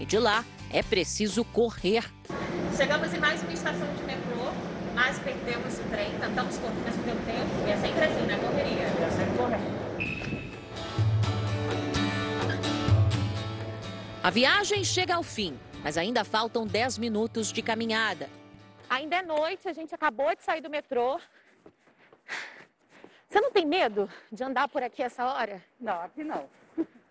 E 0.00 0.04
de 0.04 0.18
lá 0.18 0.44
é 0.72 0.82
preciso 0.82 1.44
correr. 1.44 2.04
Chegamos 2.76 3.14
em 3.14 3.18
mais 3.18 3.40
uma 3.42 3.52
estação 3.52 3.86
de 3.94 4.02
metrô, 4.02 4.50
mas 4.94 5.18
perdemos 5.20 5.78
o 5.78 5.82
trem, 5.84 6.10
tentamos 6.18 6.58
correr, 6.58 6.74
mas 6.84 6.96
perdeu 6.96 7.14
tempo. 7.24 7.68
E 7.68 7.70
é 7.70 7.76
sempre 7.76 8.04
assim, 8.04 8.26
né? 8.26 8.38
Correria. 8.38 8.82
É 8.82 9.10
sempre 9.10 9.36
correndo. 9.38 9.80
A 14.22 14.30
viagem 14.30 14.84
chega 14.84 15.14
ao 15.14 15.22
fim, 15.22 15.56
mas 15.84 15.96
ainda 15.96 16.24
faltam 16.24 16.66
10 16.66 16.98
minutos 16.98 17.52
de 17.52 17.62
caminhada. 17.62 18.28
Ainda 18.90 19.18
é 19.18 19.22
noite, 19.22 19.68
a 19.68 19.72
gente 19.72 19.94
acabou 19.94 20.34
de 20.34 20.42
sair 20.42 20.60
do 20.60 20.68
metrô. 20.68 21.20
Você 23.28 23.40
não 23.40 23.52
tem 23.52 23.64
medo 23.64 24.10
de 24.32 24.42
andar 24.42 24.66
por 24.68 24.82
aqui 24.82 25.00
essa 25.00 25.24
hora? 25.24 25.64
Não, 25.78 26.02
aqui 26.02 26.24
não. 26.24 26.50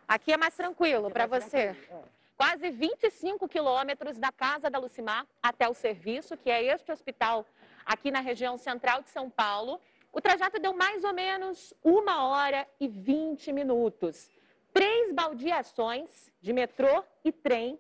Aqui 0.05 0.33
é 0.33 0.37
mais 0.37 0.53
tranquilo 0.53 1.07
é 1.07 1.09
para 1.09 1.25
você. 1.25 1.73
Tranquilo, 1.73 2.03
é. 2.03 2.19
Quase 2.35 2.69
25 2.69 3.47
quilômetros 3.47 4.17
da 4.17 4.29
casa 4.29 4.69
da 4.69 4.77
Lucimar 4.77 5.25
até 5.41 5.69
o 5.69 5.73
serviço, 5.73 6.35
que 6.35 6.51
é 6.51 6.61
este 6.65 6.91
hospital 6.91 7.45
aqui 7.85 8.11
na 8.11 8.19
região 8.19 8.57
central 8.57 9.01
de 9.01 9.09
São 9.09 9.29
Paulo. 9.29 9.79
O 10.11 10.19
trajeto 10.19 10.59
deu 10.59 10.73
mais 10.73 11.05
ou 11.05 11.13
menos 11.13 11.73
uma 11.81 12.27
hora 12.27 12.67
e 12.77 12.89
20 12.89 13.53
minutos. 13.53 14.29
Três 14.73 15.13
baldeações 15.13 16.29
de 16.41 16.51
metrô 16.51 17.05
e 17.23 17.31
trem. 17.31 17.79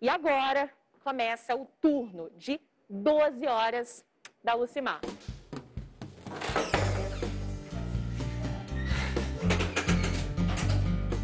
E 0.00 0.08
agora 0.08 0.68
começa 1.04 1.54
o 1.54 1.64
turno 1.80 2.28
de 2.30 2.60
12 2.88 3.46
horas 3.46 4.04
da 4.44 4.54
Lucimar. 4.54 5.00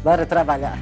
Bora 0.03 0.25
trabalhar. 0.25 0.77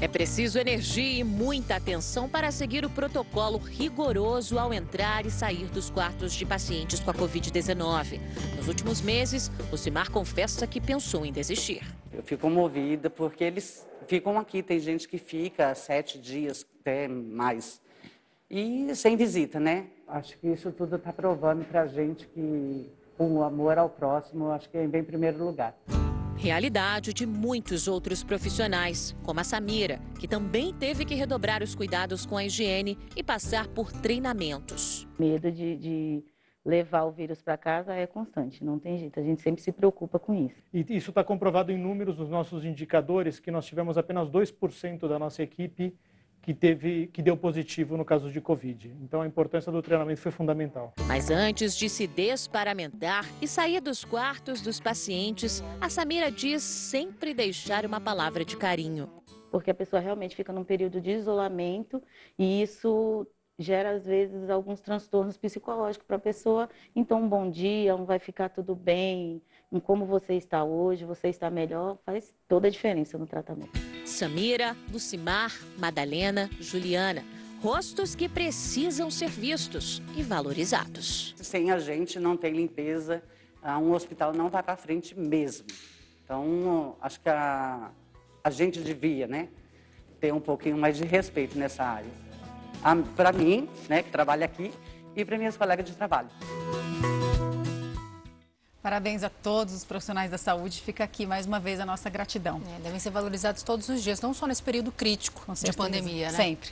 É 0.00 0.06
preciso 0.06 0.58
energia 0.58 1.20
e 1.20 1.24
muita 1.24 1.74
atenção 1.76 2.28
para 2.28 2.52
seguir 2.52 2.84
o 2.84 2.90
protocolo 2.90 3.58
rigoroso 3.58 4.58
ao 4.58 4.72
entrar 4.72 5.26
e 5.26 5.30
sair 5.30 5.66
dos 5.66 5.90
quartos 5.90 6.32
de 6.34 6.46
pacientes 6.46 7.00
com 7.00 7.10
a 7.10 7.14
Covid-19. 7.14 8.20
Nos 8.56 8.68
últimos 8.68 9.00
meses, 9.00 9.50
o 9.72 9.76
Cimar 9.76 10.10
confessa 10.10 10.66
que 10.66 10.80
pensou 10.80 11.26
em 11.26 11.32
desistir. 11.32 11.82
Eu 12.12 12.22
fico 12.22 12.48
movida 12.48 13.10
porque 13.10 13.42
eles 13.42 13.84
ficam 14.06 14.38
aqui. 14.38 14.62
Tem 14.62 14.78
gente 14.78 15.08
que 15.08 15.18
fica 15.18 15.74
sete 15.74 16.18
dias, 16.18 16.64
até 16.80 17.08
mais 17.08 17.80
e 18.56 18.94
sem 18.94 19.16
visita, 19.16 19.58
né? 19.58 19.86
Acho 20.06 20.38
que 20.38 20.46
isso 20.46 20.70
tudo 20.70 20.94
está 20.94 21.12
provando 21.12 21.64
para 21.64 21.82
a 21.82 21.86
gente 21.88 22.26
que 22.28 22.88
o 23.18 23.42
amor 23.42 23.78
ao 23.78 23.88
próximo, 23.88 24.50
acho 24.50 24.70
que 24.70 24.86
vem 24.86 25.00
em 25.00 25.04
primeiro 25.04 25.44
lugar. 25.44 25.76
Realidade 26.36 27.12
de 27.12 27.26
muitos 27.26 27.88
outros 27.88 28.22
profissionais, 28.22 29.16
como 29.24 29.40
a 29.40 29.44
Samira, 29.44 30.00
que 30.20 30.28
também 30.28 30.72
teve 30.72 31.04
que 31.04 31.14
redobrar 31.14 31.62
os 31.62 31.74
cuidados 31.74 32.24
com 32.26 32.36
a 32.36 32.44
higiene 32.44 32.96
e 33.16 33.22
passar 33.24 33.66
por 33.68 33.90
treinamentos. 33.90 35.08
Medo 35.18 35.50
de, 35.50 35.76
de 35.76 36.24
levar 36.64 37.04
o 37.04 37.12
vírus 37.12 37.42
para 37.42 37.56
casa 37.56 37.92
é 37.92 38.06
constante, 38.06 38.64
não 38.64 38.78
tem 38.78 38.98
jeito, 38.98 39.18
a 39.18 39.22
gente 39.22 39.42
sempre 39.42 39.62
se 39.62 39.72
preocupa 39.72 40.18
com 40.18 40.34
isso. 40.34 40.62
E 40.72 40.84
isso 40.90 41.10
está 41.10 41.24
comprovado 41.24 41.72
em 41.72 41.78
números 41.78 42.16
dos 42.16 42.28
nossos 42.28 42.64
indicadores, 42.64 43.40
que 43.40 43.50
nós 43.50 43.66
tivemos 43.66 43.98
apenas 43.98 44.28
2% 44.28 45.08
da 45.08 45.18
nossa 45.18 45.42
equipe 45.42 45.94
que, 46.44 46.52
teve, 46.52 47.06
que 47.06 47.22
deu 47.22 47.36
positivo 47.36 47.96
no 47.96 48.04
caso 48.04 48.30
de 48.30 48.38
Covid. 48.40 48.94
Então 49.00 49.22
a 49.22 49.26
importância 49.26 49.72
do 49.72 49.80
treinamento 49.80 50.20
foi 50.20 50.30
fundamental. 50.30 50.92
Mas 51.06 51.30
antes 51.30 51.74
de 51.76 51.88
se 51.88 52.06
desparamentar 52.06 53.26
e 53.40 53.48
sair 53.48 53.80
dos 53.80 54.04
quartos 54.04 54.60
dos 54.60 54.78
pacientes, 54.78 55.62
a 55.80 55.88
Samira 55.88 56.30
diz 56.30 56.62
sempre 56.62 57.32
deixar 57.32 57.86
uma 57.86 58.00
palavra 58.00 58.44
de 58.44 58.56
carinho. 58.56 59.08
porque 59.50 59.70
a 59.70 59.74
pessoa 59.74 60.00
realmente 60.00 60.34
fica 60.34 60.52
num 60.52 60.64
período 60.64 61.00
de 61.00 61.12
isolamento 61.12 62.02
e 62.36 62.60
isso 62.60 63.24
gera 63.56 63.92
às 63.92 64.04
vezes 64.04 64.50
alguns 64.50 64.80
transtornos 64.80 65.36
psicológicos 65.36 66.04
para 66.06 66.16
a 66.16 66.18
pessoa. 66.18 66.68
Então, 66.94 67.22
um 67.22 67.28
bom 67.28 67.48
dia, 67.48 67.94
um 67.94 68.04
vai 68.04 68.18
ficar 68.18 68.48
tudo 68.48 68.74
bem, 68.74 69.40
um 69.74 69.80
como 69.80 70.06
você 70.06 70.34
está 70.34 70.62
hoje, 70.62 71.04
você 71.04 71.28
está 71.28 71.50
melhor, 71.50 71.98
faz 72.06 72.32
toda 72.46 72.68
a 72.68 72.70
diferença 72.70 73.18
no 73.18 73.26
tratamento. 73.26 73.72
Samira, 74.06 74.76
Lucimar, 74.90 75.52
Madalena, 75.76 76.48
Juliana. 76.60 77.24
Rostos 77.60 78.14
que 78.14 78.28
precisam 78.28 79.10
ser 79.10 79.28
vistos 79.28 80.00
e 80.16 80.22
valorizados. 80.22 81.34
Sem 81.38 81.72
a 81.72 81.78
gente 81.78 82.20
não 82.20 82.36
tem 82.36 82.52
limpeza, 82.52 83.22
ah, 83.60 83.78
um 83.78 83.92
hospital 83.92 84.32
não 84.32 84.48
vai 84.48 84.62
para 84.62 84.76
frente 84.76 85.18
mesmo. 85.18 85.66
Então, 86.22 86.96
acho 87.00 87.20
que 87.20 87.28
a, 87.28 87.90
a 88.44 88.50
gente 88.50 88.80
devia, 88.80 89.26
né, 89.26 89.48
ter 90.20 90.32
um 90.32 90.40
pouquinho 90.40 90.76
mais 90.76 90.96
de 90.96 91.04
respeito 91.04 91.58
nessa 91.58 91.82
área. 91.82 92.10
Para 93.16 93.32
mim, 93.32 93.68
né, 93.88 94.02
que 94.02 94.10
trabalho 94.10 94.44
aqui, 94.44 94.70
e 95.16 95.24
para 95.24 95.36
minhas 95.36 95.56
colegas 95.56 95.86
de 95.86 95.94
trabalho. 95.94 96.28
Parabéns 98.84 99.24
a 99.24 99.30
todos 99.30 99.72
os 99.72 99.82
profissionais 99.82 100.30
da 100.30 100.36
saúde. 100.36 100.82
Fica 100.82 101.04
aqui 101.04 101.24
mais 101.24 101.46
uma 101.46 101.58
vez 101.58 101.80
a 101.80 101.86
nossa 101.86 102.10
gratidão. 102.10 102.60
É, 102.76 102.82
devem 102.82 103.00
ser 103.00 103.08
valorizados 103.08 103.62
todos 103.62 103.88
os 103.88 104.02
dias, 104.02 104.20
não 104.20 104.34
só 104.34 104.46
nesse 104.46 104.62
período 104.62 104.92
crítico 104.92 105.42
de 105.54 105.72
pandemia, 105.72 106.30
né? 106.30 106.36
Sempre. 106.36 106.68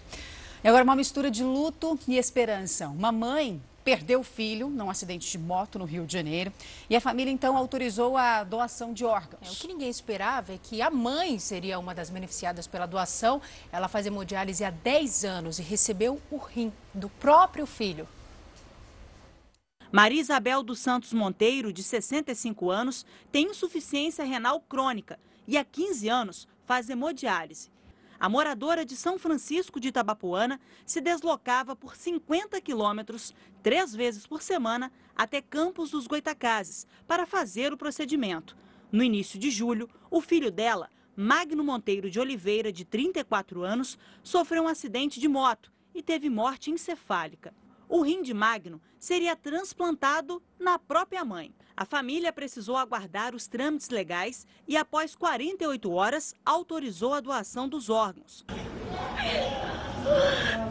E 0.62 0.68
agora 0.68 0.84
uma 0.84 0.94
mistura 0.94 1.30
de 1.30 1.42
luto 1.42 1.98
e 2.06 2.18
esperança. 2.18 2.86
Uma 2.88 3.10
mãe 3.10 3.62
perdeu 3.82 4.20
o 4.20 4.22
filho 4.22 4.68
num 4.68 4.90
acidente 4.90 5.30
de 5.30 5.38
moto 5.38 5.78
no 5.78 5.86
Rio 5.86 6.04
de 6.04 6.12
Janeiro 6.12 6.52
e 6.90 6.94
a 6.94 7.00
família 7.00 7.32
então 7.32 7.56
autorizou 7.56 8.18
a 8.18 8.44
doação 8.44 8.92
de 8.92 9.06
órgãos. 9.06 9.48
É, 9.48 9.50
o 9.50 9.56
que 9.56 9.66
ninguém 9.66 9.88
esperava 9.88 10.52
é 10.52 10.58
que 10.62 10.82
a 10.82 10.90
mãe 10.90 11.38
seria 11.38 11.78
uma 11.78 11.94
das 11.94 12.10
beneficiadas 12.10 12.66
pela 12.66 12.84
doação. 12.84 13.40
Ela 13.72 13.88
faz 13.88 14.04
hemodiálise 14.04 14.62
há 14.62 14.70
10 14.70 15.24
anos 15.24 15.58
e 15.58 15.62
recebeu 15.62 16.20
o 16.30 16.36
rim 16.36 16.70
do 16.92 17.08
próprio 17.08 17.64
filho. 17.64 18.06
Maria 19.92 20.22
Isabel 20.22 20.62
dos 20.62 20.78
Santos 20.78 21.12
Monteiro, 21.12 21.70
de 21.70 21.82
65 21.82 22.70
anos, 22.70 23.04
tem 23.30 23.50
insuficiência 23.50 24.24
renal 24.24 24.58
crônica 24.58 25.20
e 25.46 25.58
há 25.58 25.64
15 25.66 26.08
anos 26.08 26.48
faz 26.64 26.88
hemodiálise. 26.88 27.70
A 28.18 28.26
moradora 28.26 28.86
de 28.86 28.96
São 28.96 29.18
Francisco 29.18 29.78
de 29.78 29.88
Itabapuana 29.88 30.58
se 30.86 30.98
deslocava 30.98 31.76
por 31.76 31.94
50 31.94 32.58
quilômetros, 32.62 33.34
três 33.62 33.94
vezes 33.94 34.26
por 34.26 34.40
semana, 34.40 34.90
até 35.14 35.42
Campos 35.42 35.90
dos 35.90 36.06
Goitacazes 36.06 36.86
para 37.06 37.26
fazer 37.26 37.70
o 37.70 37.76
procedimento. 37.76 38.56
No 38.90 39.04
início 39.04 39.38
de 39.38 39.50
julho, 39.50 39.90
o 40.10 40.22
filho 40.22 40.50
dela, 40.50 40.88
Magno 41.14 41.62
Monteiro 41.62 42.08
de 42.08 42.18
Oliveira, 42.18 42.72
de 42.72 42.86
34 42.86 43.62
anos, 43.62 43.98
sofreu 44.22 44.62
um 44.62 44.68
acidente 44.68 45.20
de 45.20 45.28
moto 45.28 45.70
e 45.94 46.02
teve 46.02 46.30
morte 46.30 46.70
encefálica. 46.70 47.52
O 47.92 48.00
rim 48.00 48.22
de 48.22 48.32
Magno 48.32 48.80
seria 48.98 49.36
transplantado 49.36 50.42
na 50.58 50.78
própria 50.78 51.22
mãe. 51.26 51.54
A 51.76 51.84
família 51.84 52.32
precisou 52.32 52.74
aguardar 52.74 53.34
os 53.34 53.46
trâmites 53.46 53.90
legais 53.90 54.46
e, 54.66 54.78
após 54.78 55.14
48 55.14 55.92
horas, 55.92 56.34
autorizou 56.42 57.12
a 57.12 57.20
doação 57.20 57.68
dos 57.68 57.90
órgãos. 57.90 58.46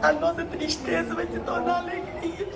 A 0.02 0.12
nossa 0.14 0.44
tristeza 0.46 1.14
vai 1.14 1.28
se 1.28 1.38
tornar 1.38 1.82
alegria, 1.82 2.48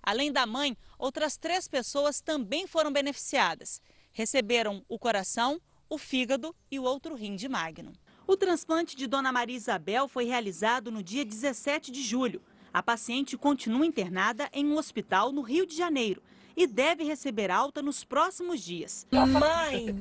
Além 0.00 0.30
da 0.30 0.46
mãe, 0.46 0.78
outras 0.96 1.36
três 1.36 1.66
pessoas 1.66 2.20
também 2.20 2.64
foram 2.64 2.92
beneficiadas. 2.92 3.82
Receberam 4.12 4.84
o 4.88 5.00
coração, 5.00 5.60
o 5.88 5.98
fígado 5.98 6.54
e 6.70 6.78
o 6.78 6.84
outro 6.84 7.16
rim 7.16 7.34
de 7.34 7.48
Magno. 7.48 7.92
O 8.30 8.36
transplante 8.36 8.94
de 8.94 9.08
Dona 9.08 9.32
Maria 9.32 9.56
Isabel 9.56 10.06
foi 10.06 10.24
realizado 10.24 10.92
no 10.92 11.02
dia 11.02 11.24
17 11.24 11.90
de 11.90 12.00
julho. 12.00 12.40
A 12.72 12.80
paciente 12.80 13.36
continua 13.36 13.84
internada 13.84 14.48
em 14.52 14.64
um 14.64 14.76
hospital 14.76 15.32
no 15.32 15.40
Rio 15.40 15.66
de 15.66 15.76
Janeiro 15.76 16.22
e 16.56 16.64
deve 16.64 17.02
receber 17.02 17.50
alta 17.50 17.82
nos 17.82 18.04
próximos 18.04 18.62
dias. 18.62 19.04
Mãe, 19.10 19.96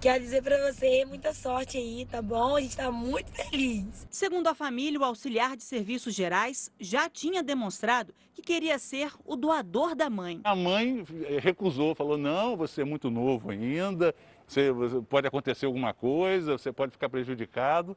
quero 0.00 0.24
dizer 0.24 0.42
para 0.42 0.72
você 0.72 1.04
muita 1.04 1.32
sorte 1.32 1.78
aí, 1.78 2.04
tá 2.10 2.20
bom? 2.20 2.56
A 2.56 2.60
gente 2.60 2.70
está 2.70 2.90
muito 2.90 3.30
feliz. 3.30 4.08
Segundo 4.10 4.48
a 4.48 4.54
família, 4.54 4.98
o 4.98 5.04
auxiliar 5.04 5.56
de 5.56 5.62
serviços 5.62 6.14
gerais 6.14 6.68
já 6.80 7.08
tinha 7.08 7.44
demonstrado 7.44 8.12
que 8.34 8.42
queria 8.42 8.78
ser 8.78 9.12
o 9.24 9.36
doador 9.36 9.94
da 9.94 10.10
mãe. 10.10 10.40
A 10.42 10.56
mãe 10.56 11.04
recusou, 11.40 11.94
falou: 11.94 12.16
não, 12.16 12.56
você 12.56 12.80
é 12.80 12.84
muito 12.84 13.08
novo 13.10 13.50
ainda, 13.50 14.14
você, 14.52 15.00
pode 15.08 15.26
acontecer 15.26 15.66
alguma 15.66 15.94
coisa, 15.94 16.58
você 16.58 16.72
pode 16.72 16.92
ficar 16.92 17.08
prejudicado. 17.08 17.96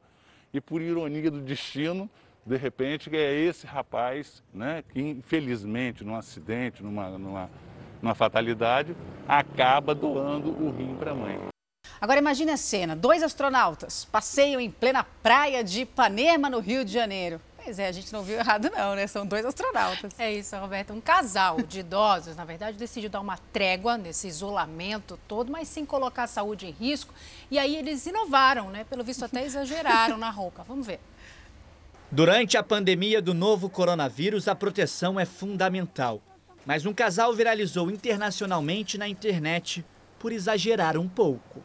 E 0.54 0.60
por 0.60 0.80
ironia 0.80 1.30
do 1.30 1.40
destino, 1.40 2.08
de 2.46 2.56
repente, 2.56 3.14
é 3.14 3.34
esse 3.34 3.66
rapaz, 3.66 4.42
né, 4.54 4.84
que 4.88 5.00
infelizmente, 5.00 6.04
num 6.04 6.14
acidente, 6.14 6.82
numa, 6.82 7.10
numa, 7.10 7.50
numa 8.00 8.14
fatalidade, 8.14 8.96
acaba 9.26 9.94
doando 9.94 10.50
o 10.50 10.70
rim 10.70 10.94
para 10.94 11.10
a 11.10 11.14
mãe. 11.14 11.38
Agora 12.00 12.20
imagine 12.20 12.52
a 12.52 12.56
cena: 12.56 12.94
dois 12.94 13.22
astronautas 13.22 14.04
passeiam 14.04 14.60
em 14.60 14.70
plena 14.70 15.04
praia 15.22 15.64
de 15.64 15.82
Ipanema, 15.82 16.48
no 16.48 16.60
Rio 16.60 16.84
de 16.84 16.92
Janeiro. 16.92 17.40
Pois 17.66 17.80
é, 17.80 17.88
a 17.88 17.92
gente 17.92 18.12
não 18.12 18.22
viu 18.22 18.38
errado 18.38 18.70
não, 18.70 18.94
né? 18.94 19.08
São 19.08 19.26
dois 19.26 19.44
astronautas. 19.44 20.12
É 20.20 20.32
isso, 20.32 20.56
Roberta. 20.56 20.92
Um 20.92 21.00
casal 21.00 21.60
de 21.62 21.80
idosos, 21.80 22.36
na 22.36 22.44
verdade, 22.44 22.78
decidiu 22.78 23.10
dar 23.10 23.20
uma 23.20 23.36
trégua 23.52 23.98
nesse 23.98 24.28
isolamento 24.28 25.18
todo, 25.26 25.50
mas 25.50 25.66
sem 25.66 25.84
colocar 25.84 26.22
a 26.22 26.26
saúde 26.28 26.66
em 26.66 26.70
risco. 26.70 27.12
E 27.50 27.58
aí 27.58 27.74
eles 27.74 28.06
inovaram, 28.06 28.70
né? 28.70 28.84
Pelo 28.84 29.02
visto 29.02 29.24
até 29.24 29.44
exageraram 29.44 30.16
na 30.16 30.30
roupa. 30.30 30.62
Vamos 30.62 30.86
ver. 30.86 31.00
Durante 32.08 32.56
a 32.56 32.62
pandemia 32.62 33.20
do 33.20 33.34
novo 33.34 33.68
coronavírus, 33.68 34.46
a 34.46 34.54
proteção 34.54 35.18
é 35.18 35.24
fundamental. 35.24 36.22
Mas 36.64 36.86
um 36.86 36.94
casal 36.94 37.34
viralizou 37.34 37.90
internacionalmente 37.90 38.96
na 38.96 39.08
internet 39.08 39.84
por 40.20 40.30
exagerar 40.30 40.96
um 40.96 41.08
pouco. 41.08 41.60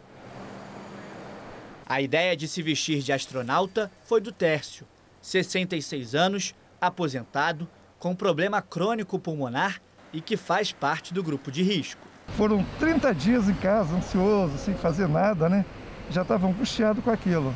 A 1.85 2.01
ideia 2.01 2.35
de 2.35 2.47
se 2.47 2.63
vestir 2.63 3.03
de 3.03 3.13
astronauta 3.13 3.91
foi 4.03 4.19
do 4.19 4.31
Tércio, 4.31 4.87
66 5.21 6.15
anos, 6.15 6.55
aposentado, 6.79 7.67
com 7.99 8.15
problema 8.15 8.62
crônico 8.62 9.19
pulmonar 9.19 9.81
e 10.12 10.19
que 10.19 10.36
faz 10.36 10.71
parte 10.71 11.13
do 11.13 11.23
grupo 11.23 11.51
de 11.51 11.62
risco. 11.62 12.07
Foram 12.38 12.65
30 12.79 13.13
dias 13.13 13.47
em 13.47 13.53
casa, 13.53 13.95
ansioso, 13.95 14.57
sem 14.57 14.73
fazer 14.73 15.07
nada, 15.07 15.47
né? 15.47 15.65
Já 16.10 16.23
estava 16.23 16.47
angustiado 16.47 17.01
com 17.01 17.12
aquilo. 17.12 17.53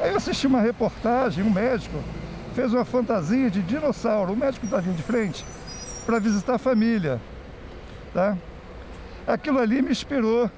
Aí 0.00 0.10
eu 0.10 0.16
assisti 0.16 0.46
uma 0.46 0.60
reportagem, 0.60 1.44
um 1.44 1.50
médico 1.50 1.98
fez 2.52 2.72
uma 2.72 2.84
fantasia 2.84 3.50
de 3.50 3.62
dinossauro. 3.62 4.32
O 4.32 4.36
médico 4.36 4.64
estava 4.64 4.82
vindo 4.82 4.96
de 4.96 5.02
frente 5.02 5.44
para 6.06 6.18
visitar 6.18 6.54
a 6.54 6.58
família, 6.58 7.20
tá? 8.12 8.36
Aquilo 9.26 9.58
ali 9.58 9.80
me 9.80 9.90
inspirou 9.90 10.50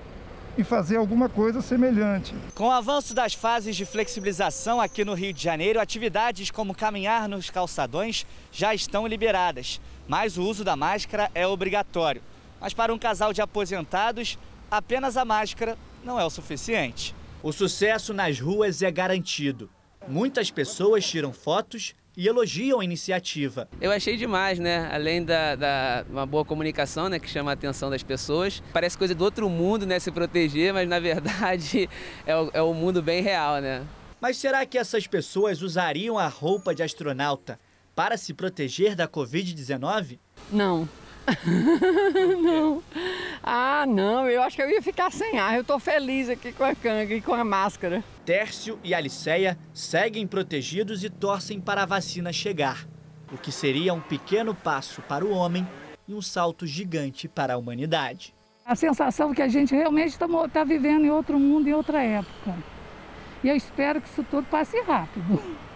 e 0.57 0.65
fazer 0.65 0.97
alguma 0.97 1.29
coisa 1.29 1.61
semelhante. 1.61 2.35
Com 2.55 2.69
o 2.69 2.71
avanço 2.71 3.15
das 3.15 3.35
fases 3.35 3.75
de 3.75 3.85
flexibilização 3.85 4.81
aqui 4.81 5.05
no 5.05 5.15
Rio 5.15 5.33
de 5.33 5.43
Janeiro, 5.43 5.81
atividades 5.81 6.51
como 6.51 6.75
caminhar 6.75 7.29
nos 7.29 7.51
calçadões 7.51 8.27
já 8.53 8.75
estão 8.75 9.07
liberadas, 9.07 9.81
mas 10.07 10.37
o 10.37 10.43
uso 10.43 10.65
da 10.65 10.77
máscara 10.77 11.31
é 11.35 11.47
obrigatório. 11.47 12.23
Mas 12.61 12.73
para 12.73 12.95
um 12.95 12.99
casal 12.99 13.33
de 13.33 13.43
aposentados, 13.43 14.39
apenas 14.71 15.17
a 15.17 15.25
máscara 15.25 15.77
não 16.05 16.19
é 16.19 16.25
o 16.25 16.31
suficiente. 16.31 17.15
O 17.43 17.53
sucesso 17.53 18.15
nas 18.15 18.41
ruas 18.41 18.81
é 18.81 18.91
garantido. 18.91 19.69
Muitas 20.09 20.51
pessoas 20.51 21.05
tiram 21.07 21.33
fotos 21.33 21.95
e 22.17 22.29
elogiam 22.29 22.81
a 22.81 22.85
iniciativa. 22.85 23.69
Eu 23.81 23.91
achei 23.91 24.17
demais, 24.17 24.59
né? 24.59 24.89
Além 24.93 25.25
da, 25.25 25.57
da, 25.57 26.05
uma 26.09 26.27
boa 26.27 26.45
comunicação, 26.45 27.09
né, 27.09 27.19
que 27.19 27.29
chama 27.29 27.51
a 27.51 27.55
atenção 27.55 27.91
das 27.91 28.03
pessoas. 28.03 28.63
Parece 28.73 28.97
coisa 28.97 29.15
do 29.15 29.25
outro 29.25 29.49
mundo, 29.49 29.87
né, 29.87 29.99
se 29.99 30.11
proteger, 30.11 30.73
mas 30.73 30.89
na 30.89 31.01
verdade 31.01 31.89
é 32.27 32.37
o, 32.37 32.51
é 32.53 32.63
o 32.63 32.73
mundo 32.73 33.03
bem 33.03 33.23
real, 33.23 33.61
né? 33.61 33.85
Mas 34.21 34.37
será 34.37 34.65
que 34.65 34.79
essas 34.79 35.07
pessoas 35.07 35.61
usariam 35.61 36.19
a 36.19 36.29
roupa 36.29 36.75
de 36.75 36.83
astronauta 36.83 37.59
para 37.95 38.17
se 38.17 38.33
proteger 38.33 38.95
da 38.95 39.07
Covid-19? 39.07 40.19
Não. 40.51 40.89
não. 42.43 42.83
Ah, 43.43 43.85
não, 43.87 44.29
eu 44.29 44.43
acho 44.43 44.57
que 44.57 44.63
eu 44.63 44.71
ia 44.71 44.83
ficar 44.83 45.11
sem 45.11 45.39
ar. 45.39 45.55
Eu 45.55 45.63
estou 45.63 45.79
feliz 45.79 46.29
aqui 46.29 46.53
com 46.53 46.65
a 46.65 46.75
canga 46.75 47.15
e 47.15 47.21
com 47.21 47.35
a 47.35 47.45
máscara. 47.45 48.03
Tércio 48.25 48.79
e 48.83 48.95
Aliceia 48.95 49.59
seguem 49.73 50.27
protegidos 50.27 51.05
e 51.05 51.11
torcem 51.11 51.61
para 51.61 51.83
a 51.83 51.87
vacina 51.87 52.33
chegar, 52.33 52.87
o 53.33 53.37
que 53.37 53.53
seria 53.53 53.93
um 53.93 54.01
pequeno 54.01 54.55
passo 54.55 55.03
para 55.03 55.25
o 55.25 55.31
homem 55.31 55.67
e 56.09 56.15
um 56.15 56.23
salto 56.23 56.67
gigante 56.67 57.29
para 57.29 57.55
a 57.55 57.59
humanidade. 57.59 58.35
A 58.65 58.75
sensação 58.75 59.35
que 59.35 59.43
a 59.43 59.49
gente 59.49 59.75
realmente 59.75 60.11
está 60.11 60.27
tá 60.49 60.65
vivendo 60.65 61.05
em 61.05 61.11
outro 61.11 61.39
mundo, 61.39 61.69
em 61.69 61.75
outra 61.75 62.03
época. 62.03 62.57
E 63.43 63.49
eu 63.49 63.57
espero 63.57 64.01
que 64.01 64.09
isso 64.09 64.25
tudo 64.31 64.47
passe 64.47 64.81
rápido. 64.83 65.43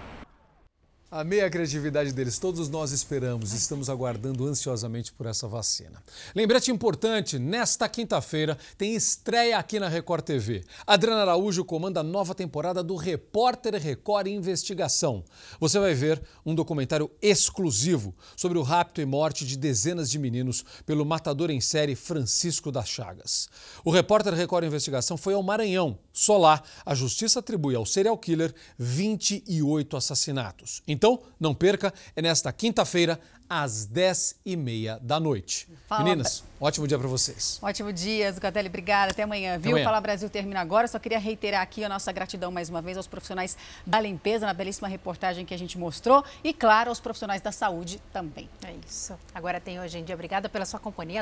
Amei 1.11 1.41
a 1.41 1.49
criatividade 1.49 2.13
deles, 2.13 2.39
todos 2.39 2.69
nós 2.69 2.93
esperamos, 2.93 3.55
estamos 3.55 3.89
aguardando 3.89 4.47
ansiosamente 4.47 5.11
por 5.11 5.25
essa 5.25 5.49
vacina. 5.49 6.03
Lembrete 6.35 6.71
importante: 6.71 7.39
nesta 7.39 7.89
quinta-feira 7.89 8.59
tem 8.77 8.95
estreia 8.95 9.57
aqui 9.57 9.81
na 9.81 9.89
Record 9.89 10.23
TV. 10.23 10.65
Adriana 10.87 11.23
Araújo 11.23 11.65
comanda 11.65 12.01
a 12.01 12.03
nova 12.03 12.35
temporada 12.35 12.83
do 12.83 12.95
Repórter 12.95 13.81
Record 13.81 14.27
Investigação. 14.27 15.25
Você 15.59 15.79
vai 15.79 15.95
ver 15.95 16.21
um 16.45 16.55
documentário 16.55 17.11
exclusivo 17.23 18.15
sobre 18.37 18.59
o 18.59 18.63
rapto 18.63 19.01
e 19.01 19.07
morte 19.07 19.47
de 19.47 19.57
dezenas 19.57 20.11
de 20.11 20.19
meninos 20.19 20.63
pelo 20.85 21.07
matador 21.07 21.49
em 21.49 21.59
série 21.59 21.95
Francisco 21.95 22.71
das 22.71 22.87
Chagas. 22.87 23.49
O 23.83 23.91
Repórter 23.91 24.35
Record 24.35 24.67
Investigação 24.67 25.17
foi 25.17 25.33
ao 25.33 25.43
Maranhão. 25.43 25.99
Só 26.13 26.37
lá, 26.37 26.63
a 26.85 26.95
justiça 26.95 27.39
atribui 27.39 27.75
ao 27.75 27.87
serial 27.87 28.19
killer 28.19 28.55
28 28.77 29.97
assassinatos. 29.97 30.83
Então, 30.99 31.21
não 31.39 31.55
perca, 31.55 31.95
é 32.17 32.21
nesta 32.21 32.53
quinta-feira, 32.53 33.21
às 33.49 33.89
10h30 33.89 34.99
da 35.01 35.19
noite. 35.19 35.67
Fala, 35.89 36.05
Meninas, 36.05 36.45
ótimo 36.61 36.87
dia 36.87 36.99
para 36.99 37.09
vocês. 37.09 37.59
Ótimo 37.63 37.93
dia, 37.93 38.31
Zucatelli. 38.31 38.69
Obrigada. 38.69 39.13
Até 39.13 39.23
amanhã, 39.23 39.57
viu? 39.59 39.71
amanhã. 39.71 39.87
Fala 39.87 40.01
Brasil 40.01 40.29
termina 40.29 40.61
agora. 40.61 40.87
Só 40.87 40.99
queria 40.99 41.19
reiterar 41.19 41.63
aqui 41.63 41.83
a 41.83 41.89
nossa 41.89 42.13
gratidão 42.13 42.51
mais 42.51 42.69
uma 42.69 42.83
vez 42.83 42.97
aos 42.97 43.07
profissionais 43.07 43.57
da 43.87 43.99
limpeza, 44.01 44.45
na 44.45 44.53
belíssima 44.53 44.87
reportagem 44.87 45.47
que 45.47 45.55
a 45.55 45.57
gente 45.57 45.79
mostrou. 45.79 46.23
E, 46.45 46.53
claro, 46.53 46.91
aos 46.91 47.01
profissionais 47.01 47.41
da 47.41 47.51
saúde 47.51 48.03
também. 48.13 48.51
É 48.67 48.75
isso. 48.87 49.15
Agora 49.35 49.59
tem 49.61 49.81
hoje 49.81 49.99
em 49.99 50.05
dia. 50.05 50.15
Obrigada 50.15 50.49
pela 50.49 50.67
sua 50.67 50.81
companhia. 50.81 51.17